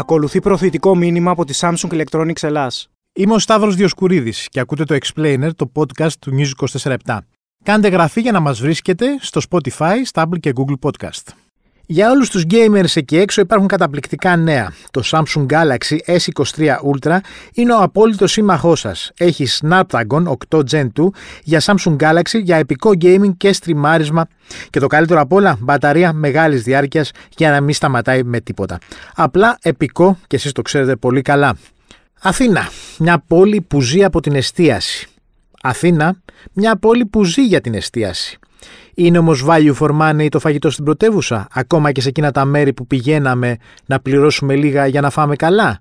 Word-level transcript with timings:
Ακολουθεί 0.00 0.40
προθετικό 0.40 0.94
μήνυμα 0.94 1.30
από 1.30 1.44
τη 1.44 1.58
Samsung 1.60 2.02
Electronics 2.02 2.42
Ελλάς. 2.42 2.90
Είμαι 3.12 3.34
ο 3.34 3.38
Σταύρος 3.38 3.74
Διοσκουρίδης 3.74 4.48
και 4.48 4.60
ακούτε 4.60 4.84
το 4.84 4.96
Explainer, 5.00 5.50
το 5.56 5.72
podcast 5.74 6.12
του 6.12 6.32
News 6.38 6.68
24 6.82 6.96
Κάντε 7.64 7.88
γραφή 7.88 8.20
για 8.20 8.32
να 8.32 8.40
μας 8.40 8.60
βρίσκετε 8.60 9.18
στο 9.20 9.40
Spotify, 9.50 9.94
Stable 10.12 10.40
και 10.40 10.52
Google 10.56 10.90
Podcast. 10.90 11.32
Για 11.92 12.10
όλους 12.10 12.30
τους 12.30 12.44
gamers 12.50 12.96
εκεί 12.96 13.16
έξω 13.16 13.40
υπάρχουν 13.40 13.66
καταπληκτικά 13.66 14.36
νέα. 14.36 14.72
Το 14.90 15.02
Samsung 15.04 15.46
Galaxy 15.46 15.96
S23 16.06 16.76
Ultra 16.92 17.18
είναι 17.52 17.72
ο 17.72 17.82
απόλυτος 17.82 18.32
σύμμαχός 18.32 18.80
σας. 18.80 19.10
Έχει 19.18 19.46
Snapdragon 19.60 20.22
8 20.48 20.60
Gen 20.70 20.86
2 20.96 21.08
για 21.42 21.60
Samsung 21.60 21.96
Galaxy 21.96 22.42
για 22.42 22.56
επικό 22.56 22.90
gaming 23.00 23.36
και 23.36 23.52
στριμάρισμα 23.52 24.26
και 24.70 24.80
το 24.80 24.86
καλύτερο 24.86 25.20
απ' 25.20 25.32
όλα, 25.32 25.56
μπαταρία 25.60 26.12
μεγάλης 26.12 26.62
διάρκειας 26.62 27.10
για 27.36 27.50
να 27.50 27.60
μην 27.60 27.74
σταματάει 27.74 28.22
με 28.22 28.40
τίποτα. 28.40 28.78
Απλά 29.14 29.58
επικό 29.62 30.18
και 30.26 30.36
εσείς 30.36 30.52
το 30.52 30.62
ξέρετε 30.62 30.96
πολύ 30.96 31.22
καλά. 31.22 31.56
Αθήνα, 32.20 32.68
μια 32.98 33.24
πόλη 33.26 33.60
που 33.60 33.80
ζει 33.80 34.04
από 34.04 34.20
την 34.20 34.34
εστίαση. 34.34 35.08
Αθήνα, 35.62 36.16
μια 36.52 36.76
πόλη 36.76 37.06
που 37.06 37.24
ζει 37.24 37.42
για 37.42 37.60
την 37.60 37.74
εστίαση. 37.74 38.38
Είναι 38.94 39.18
όμως 39.18 39.44
value 39.48 39.74
for 39.78 39.90
money 40.00 40.28
το 40.30 40.38
φαγητό 40.38 40.70
στην 40.70 40.84
πρωτεύουσα, 40.84 41.46
ακόμα 41.52 41.92
και 41.92 42.00
σε 42.00 42.08
εκείνα 42.08 42.30
τα 42.30 42.44
μέρη 42.44 42.72
που 42.72 42.86
πηγαίναμε 42.86 43.56
να 43.86 44.00
πληρώσουμε 44.00 44.54
λίγα 44.54 44.86
για 44.86 45.00
να 45.00 45.10
φάμε 45.10 45.36
καλά; 45.36 45.80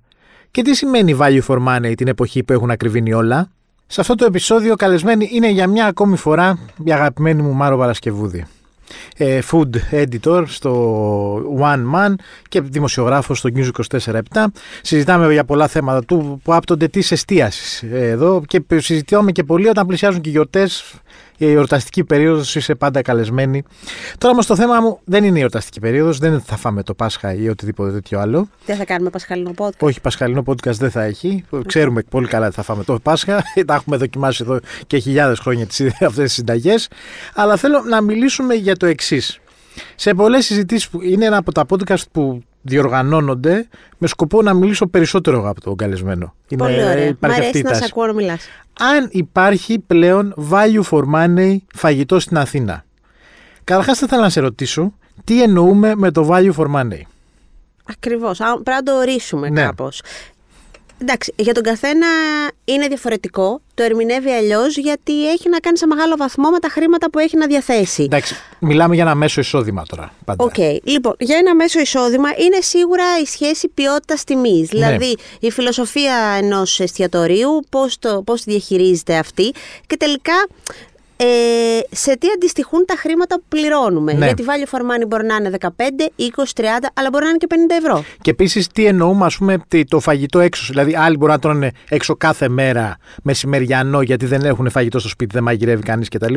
Και 0.52 0.62
τι 0.62 0.76
σημαίνει 0.76 1.18
value 1.20 1.42
for 1.48 1.58
money 1.68 1.94
την 1.98 2.08
εποχή 2.08 2.44
που 2.44 2.54
έχουν 2.54 2.72
ακριβήνει 2.72 3.14
όλα; 3.14 3.50
Σε 3.88 4.02
αυτό 4.02 4.16
το 4.16 4.26
επεισόδιο 4.26 4.76
καλεσμένη 4.76 5.30
είναι 5.32 5.50
για 5.50 5.68
μια 5.68 5.86
ακόμη 5.86 6.18
φορά 6.18 6.60
η 6.84 6.92
αγαπημένη 6.92 7.42
μου 7.42 7.54
Μάρο 7.54 7.78
Παρασκευούδη. 7.78 8.46
Ε, 9.18 9.40
food 9.52 9.70
editor 9.92 10.44
στο 10.48 11.58
One 11.60 11.96
Man 11.96 12.14
και 12.50 12.62
δημοσιογράφος 12.62 13.38
στο 13.38 13.50
News 13.56 13.70
24-7. 14.00 14.20
Συζητάμε 14.82 15.34
για 15.34 15.44
πολλά 15.44 15.68
θέματα 15.68 16.04
του 16.04 16.40
που 16.44 16.54
άπτονται 16.54 16.88
της 16.88 17.12
εστίασης 17.12 17.84
εδώ 17.92 18.44
και 18.48 18.62
συζητάμε 18.76 19.32
και 19.32 19.44
πολύ 19.44 19.68
όταν 19.68 19.88
πλησιάζουν 19.88 20.22
και 20.22 20.30
γιορτές 20.30 20.94
η 21.40 21.52
εορταστική 21.52 22.04
περίοδος 22.04 22.56
είσαι 22.56 22.76
πάντα 22.76 23.02
καλεσμένη. 23.02 23.64
Τώρα 24.18 24.34
όμως 24.34 24.46
το 24.46 24.56
θέμα 24.56 24.80
μου 24.82 25.00
δεν 25.06 25.24
είναι 25.24 25.38
η 25.38 25.42
εορταστική 25.42 25.80
περίοδος, 25.80 26.18
δεν 26.18 26.42
θα 26.42 26.58
φάμε 26.58 26.84
το 26.84 26.94
Πάσχα 26.94 27.34
ή 27.34 27.50
οτιδήποτε 27.50 27.92
τέτοιο 27.92 28.20
άλλο. 28.20 28.50
Δεν 28.66 28.76
θα 28.76 28.86
κάνουμε 28.86 29.10
Πασχαλινό 29.10 29.52
podcast. 29.58 29.80
Όχι, 29.80 30.02
Πασχαλινό 30.02 30.44
podcast 30.46 30.74
δεν 30.74 30.92
θα 30.92 31.04
έχει. 31.04 31.44
Ξέρουμε 31.66 32.04
πολύ 32.10 32.28
καλά 32.28 32.46
ότι 32.46 32.56
θα 32.56 32.64
φάμε 32.64 32.84
το 32.84 33.00
Πάσχα. 33.00 33.44
Τα 33.68 33.74
έχουμε 33.74 33.98
δοκιμάσει 33.98 34.44
εδώ 34.44 34.60
και 34.88 34.98
χιλιάδες 34.98 35.40
χρόνια 35.40 35.68
αυτές 36.10 36.24
τις 36.24 36.34
συνταγές. 36.34 36.88
Αλλά 37.34 37.56
θέλω 37.56 37.82
να 37.82 38.02
μιλήσουμε 38.02 38.54
για 38.54 38.76
το 38.76 38.86
εξής. 38.86 39.40
Σε 39.96 40.14
πολλές 40.14 40.46
συζητήσεις 40.46 40.90
που 40.90 41.02
είναι 41.02 41.26
ένα 41.26 41.38
από 41.38 41.52
τα 41.52 41.66
podcast 41.70 42.04
που 42.12 42.44
διοργανώνονται 42.70 43.68
με 43.98 44.08
σκοπό 44.08 44.42
να 44.42 44.54
μιλήσω 44.54 44.88
περισσότερο 44.88 45.50
από 45.50 45.62
τον 45.62 45.76
καλεσμένο. 45.76 46.34
Πολύ 46.58 46.74
είναι, 46.74 46.84
ωραία. 46.84 47.16
Μ' 47.20 47.26
αρέσει 47.26 47.62
να 47.62 47.74
σε 47.74 47.86
ακούω 47.86 48.06
να 48.06 48.14
μιλάς. 48.14 48.48
Αν 48.80 49.10
υπάρχει 49.12 49.80
πλέον 49.80 50.34
value 50.52 50.84
for 50.92 51.04
money 51.16 51.58
φαγητό 51.76 52.20
στην 52.20 52.38
Αθήνα. 52.38 52.86
Καταρχάς 53.64 53.98
θα 53.98 54.06
ήθελα 54.06 54.22
να 54.22 54.30
σε 54.30 54.40
ρωτήσω 54.40 54.94
τι 55.24 55.44
εννοούμε 55.44 55.96
με 55.96 56.12
το 56.12 56.28
value 56.32 56.54
for 56.54 56.66
money; 56.76 57.02
Ακριβώς. 57.86 58.38
Πρέπει 58.38 58.70
να 58.70 58.84
το 58.84 58.94
ορίσουμε 58.94 59.50
ναι. 59.50 59.62
κάπως. 59.62 60.02
Εντάξει, 61.02 61.34
για 61.36 61.54
τον 61.54 61.64
καθένα 61.64 62.08
είναι 62.66 62.88
διαφορετικό. 62.88 63.62
Το 63.74 63.84
ερμηνεύει 63.84 64.30
αλλιώς 64.30 64.78
γιατί 64.78 65.30
έχει 65.30 65.50
να 65.50 65.60
κάνει 65.60 65.78
σε 65.78 65.88
μεγάλο 65.88 66.16
βαθμό 66.18 66.50
με 66.50 66.60
τα 66.60 66.70
χρήματα 66.70 67.10
που 67.10 67.20
έχει 67.20 67.38
να 67.38 67.48
διαθέσει. 67.48 68.04
Εντάξει, 68.04 68.36
μιλάμε 68.60 68.96
για 68.96 69.04
ένα 69.04 69.16
μέσο 69.16 69.42
εισόδημα 69.42 69.84
τώρα. 69.88 70.14
Ok. 70.38 70.54
Okay. 70.58 70.78
Λοιπόν, 70.84 71.16
για 71.20 71.38
ένα 71.38 71.56
μέσο 71.56 71.80
εισόδημα 71.80 72.30
είναι 72.38 72.62
σίγουρα 72.62 73.04
η 73.22 73.26
σχέση 73.26 73.68
ποιότητα-τιμή. 73.68 74.60
Ναι. 74.60 74.66
Δηλαδή, 74.66 75.18
η 75.40 75.52
φιλοσοφία 75.52 76.16
ενός 76.42 76.80
εστιατορίου, 76.80 77.66
πώς 78.24 78.42
τη 78.44 78.52
διαχειρίζεται 78.52 79.18
αυτή 79.18 79.54
και 79.88 79.98
τελικά 79.98 80.48
ε, 81.22 81.96
σε 81.96 82.18
τι 82.18 82.28
αντιστοιχούν 82.36 82.86
τα 82.86 82.96
χρήματα 82.98 83.36
που 83.36 83.44
πληρώνουμε. 83.50 84.14
Ναι. 84.14 84.26
Γιατί 84.26 84.44
value 84.48 84.76
for 84.76 84.82
money 84.82 85.08
μπορεί 85.08 85.26
να 85.26 85.36
είναι 85.36 85.52
15, 85.60 85.68
20, 85.68 85.72
30, 86.56 86.64
αλλά 86.94 87.10
μπορεί 87.12 87.24
να 87.24 87.30
είναι 87.30 87.38
και 87.38 87.48
50 87.50 87.54
ευρώ. 87.84 88.04
Και 88.22 88.30
επίσης, 88.30 88.68
τι 88.68 88.86
εννοούμε, 88.86 89.26
ας 89.26 89.38
πούμε, 89.38 89.58
το 89.88 90.00
φαγητό 90.00 90.40
έξω. 90.40 90.66
Δηλαδή, 90.70 90.96
άλλοι 90.96 91.18
μπορεί 91.18 91.32
να 91.32 91.40
τρώνε 91.40 91.72
έξω 91.90 92.16
κάθε 92.16 92.50
μέρα 92.50 92.98
μεσημεριανό, 93.24 94.02
γιατί 94.02 94.26
δεν 94.26 94.42
έχουν 94.46 94.70
φαγητό 94.70 95.00
στο 95.00 95.10
σπίτι, 95.10 95.34
δεν 95.34 95.44
μαγειρεύει 95.44 95.84
κανείς 95.84 96.10
κτλ. 96.10 96.34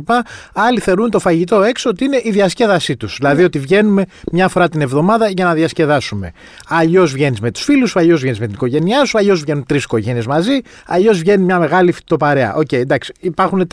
Άλλοι 0.55 0.81
θεωρούν 0.81 1.11
το 1.11 1.19
φαγητό 1.19 1.63
έξω 1.63 1.91
ότι 1.91 2.05
είναι 2.05 2.21
η 2.23 2.31
διασκέδασή 2.31 2.97
τους. 2.97 3.17
Δηλαδή, 3.17 3.39
ναι. 3.39 3.45
ότι 3.45 3.59
βγαίνουμε 3.59 4.05
μια 4.33 4.49
φορά 4.49 4.69
την 4.69 4.81
εβδομάδα 4.81 5.29
για 5.29 5.45
να 5.45 5.55
διασκεδάσουμε. 5.55 6.33
Αλλιώς 6.69 7.13
βγαίνεις 7.13 7.41
με 7.41 7.51
τους 7.51 7.63
φίλους 7.63 7.91
σου, 7.91 7.99
αλλιώς 7.99 8.21
βγαίνεις 8.21 8.39
με 8.39 8.47
την 8.47 8.55
οικογένειά 8.55 9.05
σου, 9.05 9.19
αλλιώς 9.19 9.41
βγαίνουν 9.41 9.65
τρεις 9.67 9.85
οικογένειες 9.85 10.27
μαζί, 10.27 10.61
αλλιώς 10.87 11.19
βγαίνει 11.19 11.45
μια 11.45 11.59
μεγάλη 11.59 11.93
φοιτητοπαρέα. 11.93 12.55
Ok, 12.55 12.61
okay, 12.61 12.77
εντάξει, 12.77 13.13
υπάρχουν 13.21 13.67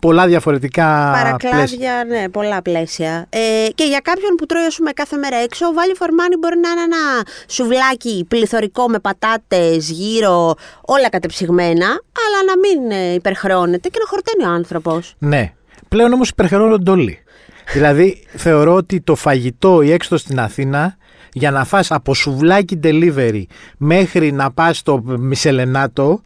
πολλά 0.00 0.26
διαφορετικά 0.26 0.52
διαφορετικά 0.58 1.12
Παρακλάδια, 1.12 2.04
ναι, 2.08 2.28
πολλά 2.28 2.62
πλαίσια. 2.62 3.26
Ε, 3.28 3.68
και 3.74 3.84
για 3.84 4.00
κάποιον 4.02 4.34
που 4.34 4.46
τρώει, 4.46 4.66
πούμε, 4.76 4.90
κάθε 4.90 5.16
μέρα 5.16 5.36
έξω, 5.36 5.66
ο 5.66 5.70
Value 5.74 6.02
for 6.02 6.08
Money 6.08 6.36
μπορεί 6.40 6.58
να 6.58 6.68
είναι 6.70 6.80
ένα 6.80 7.22
σουβλάκι 7.46 8.24
πληθωρικό 8.28 8.88
με 8.88 8.98
πατάτες, 8.98 9.90
γύρω, 9.90 10.54
όλα 10.80 11.08
κατεψυγμένα, 11.08 11.86
αλλά 12.24 12.38
να 12.46 12.58
μην 12.58 12.90
ε, 12.90 13.14
υπερχρεώνεται 13.14 13.88
και 13.88 13.98
να 13.98 14.06
χορταίνει 14.06 14.44
ο 14.44 14.54
άνθρωπος. 14.54 15.14
Ναι. 15.18 15.52
Πλέον 15.88 16.12
όμως 16.12 16.28
υπερχρεώνονται 16.28 16.90
όλοι. 16.90 17.18
δηλαδή, 17.72 18.26
θεωρώ 18.36 18.74
ότι 18.74 19.00
το 19.00 19.14
φαγητό 19.14 19.82
ή 19.82 19.92
έξω 19.92 20.16
στην 20.16 20.40
Αθήνα 20.40 20.96
για 21.32 21.50
να 21.50 21.64
φας 21.64 21.90
από 21.90 22.14
σουβλάκι 22.14 22.80
delivery 22.82 23.42
μέχρι 23.76 24.32
να 24.32 24.50
πας 24.50 24.78
στο 24.78 25.02
Μισελενάτο 25.04 26.22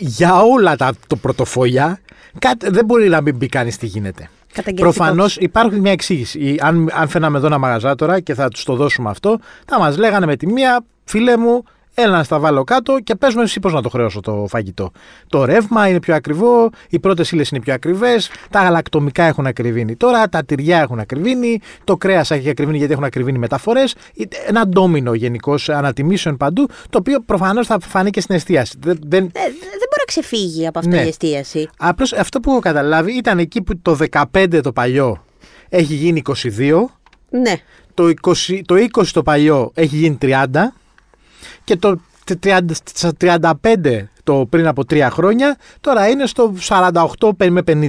για 0.00 0.40
όλα 0.42 0.76
τα 0.76 0.92
το 1.06 1.16
πρωτοφόλια 1.16 2.00
Κάτι, 2.38 2.70
δεν 2.70 2.84
μπορεί 2.84 3.08
να 3.08 3.20
μην 3.20 3.38
πει 3.38 3.48
κανείς 3.48 3.76
τι 3.76 3.86
γίνεται. 3.86 4.30
Προφανώς 4.74 5.36
υπάρχει 5.36 5.80
μια 5.80 5.92
εξήγηση. 5.92 6.56
Αν, 6.60 6.88
αν 6.92 7.08
φαίναμε 7.08 7.38
εδώ 7.38 7.46
ένα 7.46 7.58
μαγαζά 7.58 7.94
τώρα 7.94 8.20
και 8.20 8.34
θα 8.34 8.48
τους 8.48 8.64
το 8.64 8.74
δώσουμε 8.74 9.10
αυτό, 9.10 9.38
θα 9.66 9.78
μας 9.78 9.96
λέγανε 9.96 10.26
με 10.26 10.36
τη 10.36 10.46
μία, 10.46 10.84
φίλε 11.04 11.36
μου, 11.36 11.64
Έλα 12.02 12.16
να 12.16 12.22
στα 12.22 12.38
βάλω 12.38 12.64
κάτω 12.64 12.98
και 13.04 13.14
πες 13.14 13.34
μου 13.34 13.40
εσύ 13.40 13.60
πώς 13.60 13.72
να 13.72 13.82
το 13.82 13.88
χρεώσω 13.88 14.20
το 14.20 14.46
φαγητό. 14.48 14.90
Το 15.28 15.44
ρεύμα 15.44 15.88
είναι 15.88 16.00
πιο 16.00 16.14
ακριβό, 16.14 16.70
οι 16.88 16.98
πρώτες 16.98 17.30
ύλες 17.30 17.48
είναι 17.48 17.60
πιο 17.60 17.74
ακριβές, 17.74 18.30
τα 18.50 18.62
γαλακτομικά 18.62 19.24
έχουν 19.24 19.46
ακριβήνει 19.46 19.96
τώρα, 19.96 20.28
τα 20.28 20.44
τυριά 20.44 20.80
έχουν 20.80 20.98
ακριβήνει, 20.98 21.60
το 21.84 21.96
κρέας 21.96 22.30
έχει 22.30 22.48
ακριβήνει 22.48 22.78
γιατί 22.78 22.92
έχουν 22.92 23.04
ακριβήνει 23.04 23.38
μεταφορές. 23.38 23.94
Ένα 24.46 24.68
ντόμινο 24.68 25.14
γενικώς 25.14 25.68
ανατιμήσεων 25.68 26.36
παντού, 26.36 26.68
το 26.90 26.98
οποίο 26.98 27.20
προφανώς 27.20 27.66
θα 27.66 27.78
φανεί 27.80 28.10
και 28.10 28.20
στην 28.20 28.34
εστίαση. 28.34 28.76
Δεν, 28.80 28.98
δεν... 29.06 29.24
Ε, 29.24 29.30
δεν 29.32 29.88
μπορεί 29.88 29.98
να 29.98 30.04
ξεφύγει 30.04 30.66
από 30.66 30.78
αυτή 30.78 30.90
ναι. 30.90 31.02
η 31.02 31.08
εστίαση. 31.08 31.68
Απλώς 31.78 32.12
αυτό 32.12 32.40
που 32.40 32.50
έχω 32.50 32.60
καταλάβει 32.60 33.16
ήταν 33.16 33.38
εκεί 33.38 33.62
που 33.62 33.78
το 33.82 33.98
15 34.32 34.60
το 34.62 34.72
παλιό 34.72 35.24
έχει 35.68 35.94
γίνει 35.94 36.22
22. 36.58 36.72
Ναι. 37.30 37.54
Το 37.94 38.12
20 38.22 38.60
το, 38.64 38.74
20 38.98 39.06
το 39.12 39.22
παλιό 39.22 39.70
έχει 39.74 39.96
γίνει 39.96 40.18
30 40.20 40.46
και 41.64 41.76
το 41.76 42.00
35 43.20 44.04
το 44.24 44.46
πριν 44.50 44.66
από 44.66 44.84
τρία 44.84 45.10
χρόνια, 45.10 45.56
τώρα 45.80 46.08
είναι 46.08 46.26
στο 46.26 46.54
48 46.68 47.30
με 47.36 47.62
50. 47.66 47.80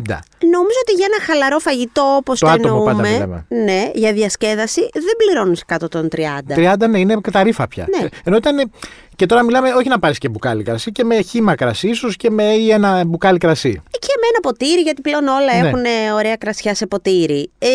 Νομίζω 0.52 0.80
ότι 0.82 0.94
για 0.96 1.06
ένα 1.06 1.24
χαλαρό 1.26 1.60
φαγητό 1.60 2.16
όπως 2.18 2.40
το, 2.40 2.46
το 2.46 2.54
εννοούμε, 2.54 3.46
ναι, 3.48 3.92
για 3.94 4.14
διασκέδαση, 4.14 4.82
δεν 4.94 5.16
πληρώνεις 5.18 5.66
κάτω 5.66 5.88
των 5.88 6.08
30. 6.16 6.74
30 6.74 6.90
ναι, 6.90 7.00
είναι 7.00 7.18
καταρρύφα 7.22 7.68
πια. 7.68 7.88
Ναι. 8.00 8.08
Ενώ 8.24 8.36
ήταν. 8.36 8.72
Και 9.16 9.26
τώρα 9.26 9.44
μιλάμε 9.44 9.74
όχι 9.74 9.90
να 9.90 10.00
πάρεις 10.00 10.18
και 10.18 10.30
μπουκάλι 10.30 10.64
κρασί, 10.64 10.92
και 10.92 11.04
με 11.04 11.22
χύμα 11.22 11.56
κρασί, 11.56 11.88
ίσως 11.88 12.16
και 12.16 12.30
με 12.30 12.44
ή 12.44 12.72
ένα 12.72 13.06
μπουκάλι 13.06 13.38
κρασί. 13.38 13.82
Και 13.90 14.14
με 14.20 14.28
ένα 14.30 14.40
ποτήρι, 14.42 14.82
γιατί 14.82 15.02
πλέον 15.02 15.28
όλα 15.28 15.62
ναι. 15.62 15.68
έχουν 15.68 16.14
ωραία 16.16 16.36
κρασιά 16.36 16.76
σε 16.76 16.88
ποτήρι. 16.88 17.52
Ε, 17.60 17.70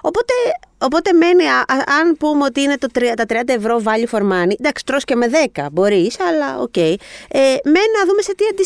οπότε 0.00 0.32
Οπότε 0.80 1.12
μένει, 1.12 1.42
αν 2.00 2.16
πούμε 2.18 2.44
ότι 2.44 2.60
είναι 2.60 2.76
το, 2.78 2.86
τα 3.14 3.24
30 3.28 3.42
ευρώ 3.46 3.82
value 3.84 4.16
for 4.16 4.22
money, 4.22 4.52
εντάξει, 4.58 4.84
τρως 4.84 5.04
και 5.04 5.14
με 5.14 5.26
10 5.54 5.66
μπορείς, 5.72 6.20
αλλά 6.20 6.58
ok. 6.58 6.72
Okay. 6.76 6.94
Ε, 7.28 7.54
μένει 7.74 7.92
να 7.98 8.06
δούμε 8.08 8.22
σε 8.22 8.34
τι, 8.34 8.64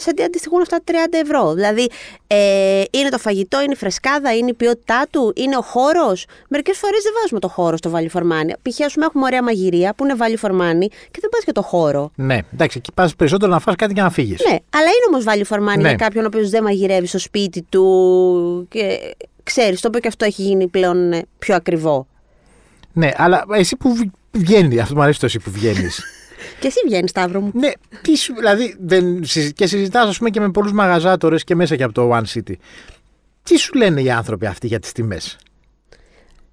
σε 0.00 0.14
τι 0.14 0.22
αντιστοιχούν 0.22 0.60
αυτά 0.60 0.80
τα 0.84 0.92
30 1.10 1.12
ευρώ. 1.22 1.54
Δηλαδή, 1.54 1.88
ε, 2.26 2.82
είναι 2.90 3.08
το 3.08 3.18
φαγητό, 3.18 3.60
είναι 3.60 3.72
η 3.72 3.76
φρεσκάδα, 3.76 4.36
είναι 4.36 4.50
η 4.50 4.54
ποιότητά 4.54 5.06
του, 5.10 5.32
είναι 5.36 5.56
ο 5.56 5.62
χώρος. 5.62 6.26
Μερικές 6.48 6.78
φορές 6.78 7.02
δεν 7.02 7.12
βάζουμε 7.20 7.40
το 7.40 7.48
χώρο 7.48 7.76
στο 7.76 7.92
value 7.94 8.18
for 8.18 8.22
money. 8.22 8.52
Π.χ. 8.62 8.80
έχουμε 8.80 9.24
ωραία 9.24 9.42
μαγειρεία 9.42 9.94
που 9.94 10.04
είναι 10.04 10.14
value 10.18 10.48
for 10.48 10.50
money 10.50 10.86
και 11.10 11.18
δεν 11.20 11.30
πας 11.30 11.42
για 11.44 11.52
το 11.52 11.62
χώρο. 11.62 12.10
Ναι, 12.14 12.38
εντάξει, 12.52 12.78
εκεί 12.78 12.92
πας 12.92 13.16
περισσότερο 13.16 13.52
να 13.52 13.58
φας 13.58 13.74
κάτι 13.74 13.94
και 13.94 14.00
να 14.00 14.10
φύγεις. 14.10 14.40
Ναι, 14.50 14.56
αλλά 14.70 14.86
είναι 14.86 15.06
όμως 15.10 15.24
value 15.26 15.54
for 15.54 15.58
money 15.58 15.80
ναι. 15.80 15.88
για 15.88 15.94
κάποιον 15.94 16.24
ο 16.24 16.26
οποίος 16.26 16.50
δεν 16.50 16.62
μαγειρεύει 16.62 17.06
στο 17.06 17.18
σπίτι 17.18 17.62
του 17.68 18.66
και 18.70 19.14
ξέρεις, 19.42 19.80
το 19.80 19.88
οποίο 19.88 20.00
και 20.00 20.08
αυτό 20.08 20.24
έχει 20.24 20.42
γίνει 20.42 20.66
πλέον 20.66 21.12
ε, 21.12 21.22
πιο 21.38 21.54
ακριβό. 21.54 22.06
Ναι, 22.92 23.10
αλλά 23.16 23.44
εσύ 23.54 23.76
που 23.76 23.96
βγαίνει, 24.32 24.80
αυτό 24.80 24.94
μου 24.94 25.02
αρέσει 25.02 25.20
το 25.20 25.26
εσύ 25.26 25.38
που 25.38 25.50
βγαίνεις. 25.50 26.00
και 26.60 26.66
εσύ 26.66 26.80
βγαίνεις, 26.86 27.10
Σταύρο 27.10 27.40
μου. 27.40 27.50
Ναι, 27.54 27.70
τι 28.02 28.16
σου, 28.16 28.34
δηλαδή, 28.34 28.76
δεν, 28.80 29.20
και 29.54 29.66
συζητάς, 29.66 30.08
ας 30.08 30.18
πούμε, 30.18 30.30
και 30.30 30.40
με 30.40 30.50
πολλούς 30.50 30.72
μαγαζάτορες 30.72 31.44
και 31.44 31.54
μέσα 31.54 31.76
και 31.76 31.82
από 31.82 31.92
το 31.92 32.10
One 32.12 32.24
City. 32.34 32.54
Τι 33.42 33.56
σου 33.56 33.74
λένε 33.74 34.00
οι 34.00 34.10
άνθρωποι 34.10 34.46
αυτοί 34.46 34.66
για 34.66 34.78
τις 34.78 34.92
τιμές; 34.92 35.36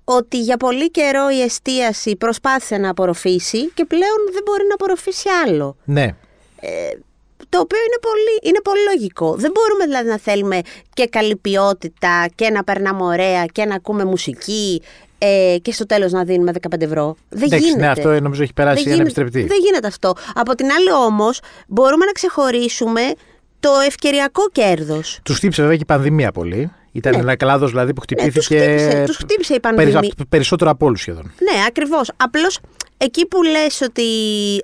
ότι 0.03 0.39
για 0.39 0.57
πολύ 0.57 0.91
καιρό 0.91 1.29
η 1.29 1.41
εστίαση 1.41 2.15
προσπάθησε 2.15 2.77
να 2.77 2.89
απορροφήσει 2.89 3.69
και 3.73 3.85
πλέον 3.85 4.19
δεν 4.33 4.41
μπορεί 4.45 4.63
να 4.67 4.73
απορροφήσει 4.73 5.29
άλλο. 5.45 5.77
Ναι. 5.83 6.15
Ε, 6.59 6.69
το 7.49 7.59
οποίο 7.59 7.77
είναι 7.77 7.99
πολύ, 8.01 8.39
είναι 8.41 8.61
πολύ 8.63 8.79
λογικό. 8.83 9.35
Δεν 9.35 9.51
μπορούμε 9.51 9.83
δηλαδή 9.85 10.09
να 10.09 10.17
θέλουμε 10.17 10.61
και 10.93 11.07
καλή 11.07 11.35
ποιότητα 11.35 12.25
και 12.35 12.49
να 12.49 12.63
περνάμε 12.63 13.03
ωραία 13.03 13.45
και 13.45 13.65
να 13.65 13.75
ακούμε 13.75 14.05
μουσική 14.05 14.81
ε, 15.23 15.57
και 15.61 15.71
στο 15.71 15.85
τέλος 15.85 16.11
να 16.11 16.23
δίνουμε 16.23 16.51
15 16.75 16.81
ευρώ. 16.81 17.15
Δεν 17.29 17.43
Εντάξει, 17.43 17.65
γίνεται. 17.65 17.81
ναι, 17.81 17.87
αυτό 17.91 18.19
νομίζω 18.21 18.43
έχει 18.43 18.53
περάσει 18.53 18.83
δεν 18.83 18.93
ένα 18.93 19.01
γίνεται, 19.03 19.21
επιστρεπτή. 19.21 19.47
δεν 19.47 19.57
γίνεται 19.65 19.87
αυτό. 19.87 20.13
Από 20.33 20.55
την 20.55 20.65
άλλη 20.71 20.91
όμως 20.91 21.39
μπορούμε 21.67 22.05
να 22.05 22.11
ξεχωρίσουμε 22.11 23.01
το 23.59 23.69
ευκαιριακό 23.87 24.41
κέρδος. 24.51 25.19
Τους 25.23 25.35
χτύπησε 25.35 25.61
βέβαια 25.61 25.75
και 25.77 25.83
η 25.83 25.85
πανδημία 25.85 26.31
πολύ. 26.31 26.71
Ήταν 26.91 27.11
Ναι. 27.13 27.19
ένα 27.19 27.35
κλάδος 27.35 27.69
δηλαδή 27.69 27.93
που 27.93 28.01
Ναι, 28.09 28.15
τους 28.31 28.45
χτυπήθηκε. 28.45 28.59
χτύπησε, 28.75 29.03
τους 29.05 29.17
χτύπησε 29.17 29.53
η 29.53 29.59
πανδημία. 29.59 29.99
περι- 29.99 30.13
περισσότερο 30.29 30.69
από 30.71 30.85
όλους 30.85 30.99
σχεδόν. 30.99 31.23
Ναι, 31.23 31.63
ακριβώς. 31.67 32.11
Απλώς 32.17 32.59
εκεί 32.97 33.25
που 33.25 33.43
λες 33.43 33.81
ότι, 33.81 34.03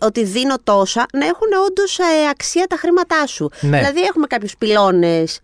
ότι 0.01 0.23
δίνω 0.23 0.55
τόσα, 0.63 1.05
να 1.13 1.25
έχουν 1.25 1.47
όντως 1.67 1.97
αξία 2.31 2.65
τα 2.67 2.75
χρήματά 2.77 3.27
σου. 3.27 3.49
Ναι. 3.61 3.77
Δηλαδή, 3.77 4.01
έχουμε 4.01 4.27
κάποιους 4.27 4.55
πυλώνες 4.57 5.39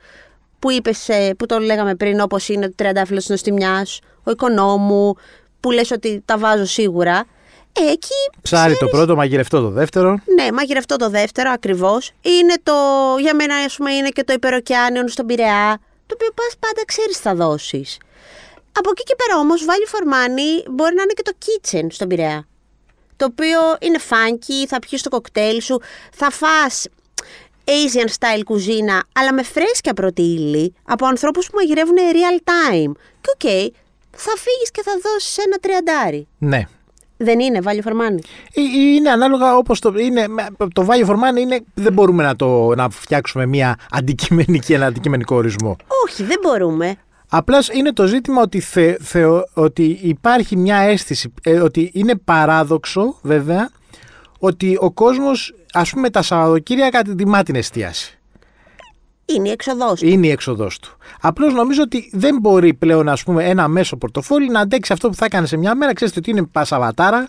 που 0.64 0.72
είπες, 0.72 1.10
ε, 1.10 1.34
που 1.38 1.46
το 1.46 1.60
λέγαμε 1.60 1.96
πριν, 1.96 2.20
όπως 2.20 2.50
είναι 2.50 2.68
το 2.68 2.74
τριαντάφυλλος 2.76 3.26
τη 3.26 3.32
νοστιμιά, 3.32 3.86
ο 4.24 4.32
οικονόμου, 4.32 5.14
που 5.60 5.72
λες 5.72 5.92
ότι 5.92 6.22
τα 6.26 6.38
βάζω 6.38 6.66
σίγουρα. 6.66 7.26
Ε, 7.74 7.92
εκεί. 7.92 8.22
Ψάρι 8.42 8.72
το 8.72 8.76
ξέρεις, 8.78 8.96
πρώτο, 8.96 9.16
μαγειρευτό 9.16 9.62
το 9.62 9.70
δεύτερο. 9.70 10.20
Ναι, 10.36 10.52
μαγειρευτό 10.52 10.96
το 10.96 11.10
δεύτερο 11.10 11.52
ακριβώς. 11.54 12.12
Είναι 12.22 12.54
το. 12.64 12.74
Για 13.20 13.36
μένα, 13.36 13.56
ας 13.56 13.76
πούμε, 13.76 13.92
είναι 13.92 14.10
και 14.10 14.24
το 14.24 14.34
υπεροκειάνιον 14.34 15.08
στον 15.08 15.26
Πειραιά. 15.26 15.80
Το 16.06 16.14
οποίο 16.14 16.30
πας 16.36 16.56
πάντα 16.60 16.86
ξέρεις 16.86 17.16
τι 17.16 17.22
θα 17.22 17.36
δώσεις. 17.36 17.98
Από 18.72 18.90
εκεί 18.90 19.04
και 19.04 19.16
πέρα 19.16 19.40
όμως, 19.40 19.62
value 19.62 19.96
for 19.96 20.04
money 20.14 20.70
μπορεί 20.72 20.96
να 20.96 21.02
είναι 21.02 21.14
και 21.16 21.24
το 21.24 21.34
kitchen 21.46 21.86
στον 21.90 22.08
Πειραιά. 22.08 22.48
Το 23.16 23.26
οποίο 23.26 23.60
είναι 23.80 24.00
funky, 24.10 24.68
θα 24.68 24.80
πιεις 24.80 25.02
το 25.02 25.10
κοκτέιλ 25.10 25.62
σου, 25.62 25.82
θα 26.12 26.30
φας 26.30 26.86
Asian 27.66 28.08
style 28.08 28.42
κουζίνα, 28.46 29.04
αλλά 29.14 29.34
με 29.34 29.44
φρέσκια 29.44 29.94
πρώτη 29.94 30.22
ύλη, 30.22 30.74
από 30.84 31.06
ανθρώπους 31.06 31.46
που 31.50 31.56
μαγειρεύουν 31.56 31.96
real 31.98 32.40
time. 32.50 32.92
Και 33.22 33.30
οκ, 33.34 33.74
θα 34.12 34.32
φύγεις 34.38 34.72
και 34.72 34.82
θα 34.86 34.92
δώσεις 35.04 35.38
ένα 35.38 35.58
τριαντάρι. 35.62 36.28
Ναι. 36.38 36.62
Δεν 37.18 37.40
είναι 37.40 37.60
value 37.64 37.88
for 37.88 37.92
money; 37.92 38.20
Ε, 38.54 38.62
Είναι 38.96 39.10
ανάλογα 39.10 39.58
όπως 39.58 39.80
το. 39.80 39.94
Είναι, 39.98 40.26
το 40.74 40.88
value 40.90 41.06
for 41.08 41.14
money 41.16 41.40
είναι. 41.40 41.60
Δεν 41.74 41.94
μπορούμε 41.94 42.24
να, 42.24 42.36
το, 42.36 42.76
να 42.76 42.90
φτιάξουμε 42.90 43.46
μια 43.46 43.78
αντικειμενική, 43.92 44.74
ένα 44.74 44.86
αντικειμενικό 44.86 45.36
ορισμό. 45.36 45.76
Όχι, 46.06 46.24
δεν 46.24 46.38
μπορούμε. 46.42 46.96
Απλά 47.30 47.64
είναι 47.74 47.94
το 47.94 48.06
ζήτημα 48.06 48.42
ότι, 48.42 48.60
θε, 48.60 48.96
θεω- 49.02 49.44
ότι 49.54 50.00
υπάρχει 50.02 50.56
μια 50.58 50.78
αίσθηση, 50.78 51.34
ε, 51.44 51.60
ότι 51.60 51.92
είναι 51.94 52.16
παράδοξο 52.16 53.20
βέβαια, 53.22 53.70
ότι 54.46 54.78
ο 54.80 54.92
κόσμος 54.92 55.54
ας 55.74 55.90
πούμε 55.90 56.10
τα 56.10 56.22
Σαββατοκύριακα 56.22 57.02
την 57.02 57.18
τιμά 57.18 57.44
την 57.44 57.56
εστίαση. 57.56 58.20
Είναι 59.26 59.48
η 59.48 59.52
εξοδός. 59.52 60.02
Είναι 60.02 60.28
η 60.28 60.30
έξοδός 60.30 60.80
του. 60.80 60.98
Απλώς 61.22 61.54
νομίζω 61.54 61.82
ότι 61.82 62.10
δεν 62.14 62.38
μπορεί 62.42 62.74
πλέον 62.74 63.10
ας 63.10 63.24
πούμε 63.24 63.44
ένα 63.50 63.68
μέσο 63.68 63.98
πορτοφόλι 63.98 64.50
να 64.50 64.60
αντέξει 64.60 64.94
αυτό 64.94 65.10
που 65.10 65.16
θα 65.16 65.26
έκανε 65.26 65.48
σε 65.48 65.58
μια 65.58 65.76
μέρα. 65.76 65.94
Ξέρετε 65.94 66.20
ότι 66.20 66.30
είναι 66.30 66.44
πασαβατάρα, 66.44 67.28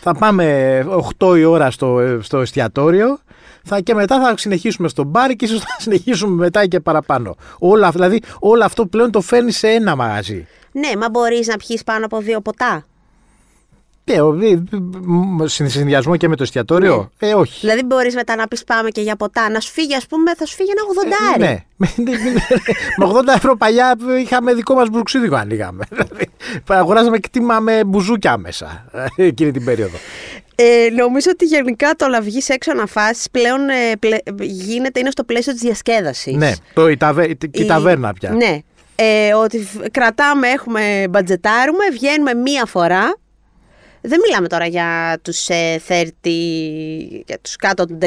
θα 0.00 0.14
πάμε 0.14 0.86
8 1.18 1.38
η 1.38 1.44
ώρα 1.44 1.70
στο, 1.70 2.18
στο 2.20 2.40
εστιατόριο 2.40 3.18
θα, 3.64 3.80
και 3.80 3.94
μετά 3.94 4.20
θα 4.20 4.34
συνεχίσουμε 4.36 4.88
στο 4.88 5.04
μπαρ 5.04 5.30
και 5.30 5.44
ίσως 5.44 5.60
θα 5.60 5.76
συνεχίσουμε 5.84 6.34
μετά 6.34 6.66
και 6.66 6.80
παραπάνω. 6.80 7.36
Όλα, 7.58 7.90
δηλαδή 7.90 8.22
όλο 8.38 8.64
αυτό 8.64 8.86
πλέον 8.86 9.10
το 9.10 9.20
φέρνει 9.20 9.52
σε 9.52 9.68
ένα 9.68 9.96
μαγαζί. 9.96 10.46
Ναι, 10.72 10.90
μα 10.98 11.08
μπορείς 11.08 11.46
να 11.46 11.56
πιείς 11.56 11.84
πάνω 11.84 12.04
από 12.04 12.18
δύο 12.20 12.40
ποτά. 12.40 12.84
Ναι, 14.10 14.20
ο- 14.20 14.38
ε, 14.42 14.62
μ, 15.02 15.44
σε 15.46 15.68
συνδυασμό 15.68 16.16
και 16.16 16.28
με 16.28 16.36
το 16.36 16.42
εστιατόριο; 16.42 17.10
Ε, 17.18 17.34
όχι. 17.34 17.58
Δηλαδή 17.60 17.82
μπορείς 17.82 18.14
μετά 18.14 18.36
να 18.36 18.48
πεις 18.48 18.64
πάμε 18.64 18.90
και 18.90 19.00
για 19.00 19.16
ποτά. 19.16 19.50
Να 19.50 19.60
σου 19.60 19.72
φύγει 19.72 19.94
ας 19.94 20.06
πούμε, 20.06 20.34
θα 20.34 20.46
σου 20.46 20.54
φύγει 20.54 20.70
ένα 20.70 20.82
ογδοντάρι. 20.88 21.64
Ναι. 21.76 21.88
με 22.96 23.06
80 23.06 23.34
ευρώ 23.36 23.56
παλιά 23.56 23.96
είχαμε 24.20 24.54
δικό 24.54 24.74
μας 24.74 24.88
μπουρξίδικο 24.88 25.34
ανοίγαμε. 25.36 25.84
Δηλαδή, 25.90 26.26
αγοράζαμε 26.66 27.18
κτήμα 27.18 27.60
με 27.60 27.84
μπουζούκια 27.84 28.36
μέσα 28.36 28.84
ε, 29.16 29.24
εκείνη 29.26 29.50
την 29.50 29.64
περίοδο. 29.64 29.96
Ε, 30.54 30.88
νομίζω 30.96 31.30
ότι 31.32 31.44
γενικά 31.44 31.94
το 31.96 32.08
να 32.08 32.20
βγεις 32.20 32.48
έξω 32.48 32.72
να 32.74 32.86
φας 32.86 33.26
πλέον 33.30 33.68
ε, 33.68 33.96
πλε- 33.98 34.40
γίνεται, 34.40 35.00
είναι 35.00 35.10
στο 35.10 35.24
πλαίσιο 35.24 35.52
της 35.52 35.60
διασκέδασης. 35.62 36.34
Ναι, 36.36 36.52
το, 36.74 36.88
η, 36.88 36.96
ταβε, 36.96 37.24
η, 37.24 37.36
η 37.40 37.48
Η- 37.52 37.66
ταβέρνα 37.66 38.12
πια. 38.12 38.30
Ναι. 38.30 38.58
Ε, 38.94 39.34
ότι 39.34 39.58
φ- 39.64 39.90
κρατάμε, 39.90 40.48
έχουμε, 40.48 41.06
μπατζετάρουμε, 41.10 41.84
βγαίνουμε 41.92 42.34
μία 42.34 42.64
φορά. 42.66 43.16
Δεν 44.08 44.20
μιλάμε 44.24 44.48
τώρα 44.48 44.66
για 44.66 45.18
τους 45.22 45.48
ε, 45.48 45.80
30, 45.88 46.04
για 47.26 47.38
τους 47.42 47.56
κάτω 47.56 47.86
των 47.86 47.98
30, 48.02 48.06